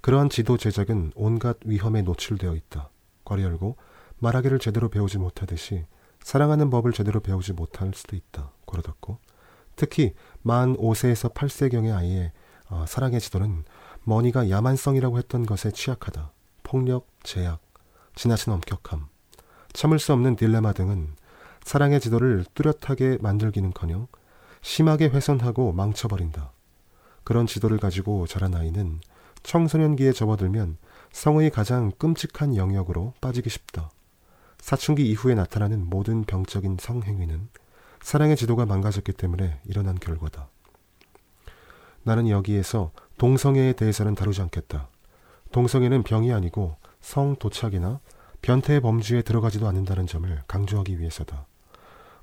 [0.00, 2.90] 그러한 지도 제작은 온갖 위험에 노출되어 있다.
[3.24, 3.76] 괄호 열고
[4.18, 5.84] 말하기를 제대로 배우지 못하듯이
[6.22, 8.50] 사랑하는 법을 제대로 배우지 못할 수도 있다.
[8.66, 9.18] 괄호 닫고
[9.76, 12.32] 특히 만 5세에서 8세경의 아이의
[12.68, 13.64] 어, 사랑의 지도는
[14.04, 16.32] 머니가 야만성이라고 했던 것에 취약하다.
[16.62, 17.60] 폭력, 제약,
[18.14, 19.08] 지나친 엄격함,
[19.72, 21.14] 참을 수 없는 딜레마 등은
[21.64, 24.06] 사랑의 지도를 뚜렷하게 만들기는커녕
[24.62, 26.52] 심하게 훼손하고 망쳐버린다.
[27.24, 29.00] 그런 지도를 가지고 자란 아이는
[29.42, 30.76] 청소년기에 접어들면
[31.12, 33.90] 성의 가장 끔찍한 영역으로 빠지기 쉽다.
[34.58, 37.48] 사춘기 이후에 나타나는 모든 병적인 성행위는
[38.02, 40.48] 사랑의 지도가 망가졌기 때문에 일어난 결과다.
[42.02, 44.88] 나는 여기에서 동성애에 대해서는 다루지 않겠다.
[45.52, 48.00] 동성애는 병이 아니고 성 도착이나
[48.42, 51.46] 변태의 범주에 들어가지도 않는다는 점을 강조하기 위해서다.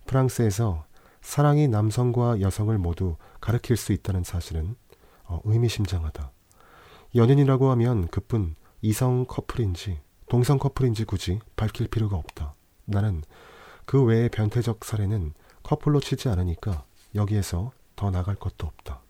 [0.08, 0.86] 프랑스에서
[1.28, 4.78] 사랑이 남성과 여성을 모두 가르칠 수 있다는 사실은
[5.26, 6.32] 어, 의미심장하다.
[7.16, 10.00] 연인이라고 하면 그뿐 이성 커플인지
[10.30, 12.56] 동성 커플인지 굳이 밝힐 필요가 없다.
[12.86, 13.24] 나는
[13.86, 15.34] 그 외의 변태적 사례는
[15.64, 19.02] 커플로 치지 않으니까 여기에서 더 나갈 것도 없다.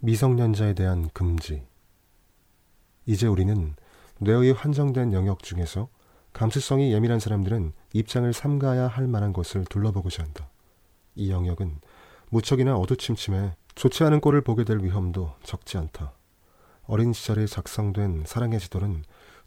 [0.00, 1.66] 미성년자에 대한 금지.
[3.04, 3.74] 이제 우리는
[4.20, 5.88] 뇌의 한정된 영역 중에서
[6.32, 10.48] 감수성이 예민한 사람들은 입장을 삼가야 할 만한 것을 둘러보고자 한다.
[11.16, 11.80] 이 영역은
[12.30, 16.12] 무척이나 어두침침해 좋지 않은 꼴을 보게 될 위험도 적지 않다.
[16.84, 19.02] 어린 시절에 작성된 사랑의 지도는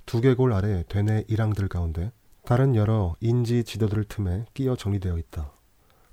[0.05, 2.11] 두개골 아래 되뇌 일항들 가운데
[2.43, 5.51] 다른 여러 인지 지도들 틈에 끼어 정리되어 있다.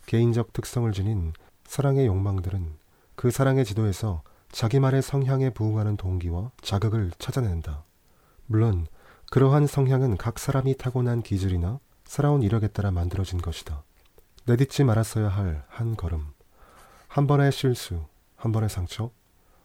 [0.07, 1.33] 개인적 특성을 지닌
[1.65, 2.79] 사랑의 욕망들은
[3.19, 4.23] 그 사랑의 지도에서
[4.53, 7.83] 자기만의 성향에 부응하는 동기와 자극을 찾아낸다.
[8.47, 8.87] 물론
[9.33, 13.83] 그러한 성향은 각 사람이 타고난 기질이나 살아온 이력에 따라 만들어진 것이다.
[14.47, 16.29] 내딛지 말았어야 할 한 걸음.
[17.09, 18.05] 한 번의 실수,
[18.37, 19.11] 한 번의 상처,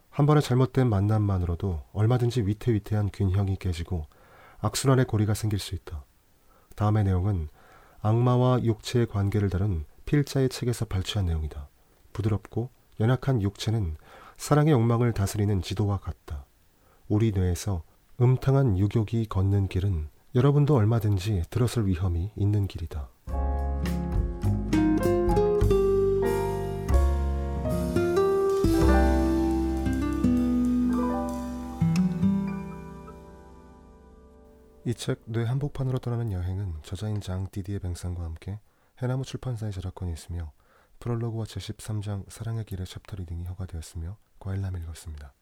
[0.10, 4.08] 한 번의 잘못된 만남만으로도 얼마든지 위태위태한 균형이 깨지고
[4.62, 6.04] 악순환의 고리가 생길 수 있다.
[6.76, 7.50] 다음의 내용은
[8.02, 11.68] 악마와 육체의 관계를 다룬 필자의 책에서 발췌한 내용이다.
[12.14, 13.98] 부드럽고 연약한 육체는
[14.38, 16.45] 사랑의 욕망을 다스리는 지도와 같다.
[17.07, 17.84] 우리 뇌에서
[18.22, 23.10] 음탕한 유욕이 걷는 길은 여러분도 얼마든지 들어설 위험이 있는 길이다.
[34.86, 38.60] 이 책 뇌 한복판으로 떠나는 여행은 저자인 장 디디에 뱅상과 함께
[39.02, 40.52] 해나무 출판사의 저작권이 있으며
[41.04, 45.34] 프롤로그와 제13장 사랑의 길의 chapter reading이 허가되었으며 과일남 읽었습니다.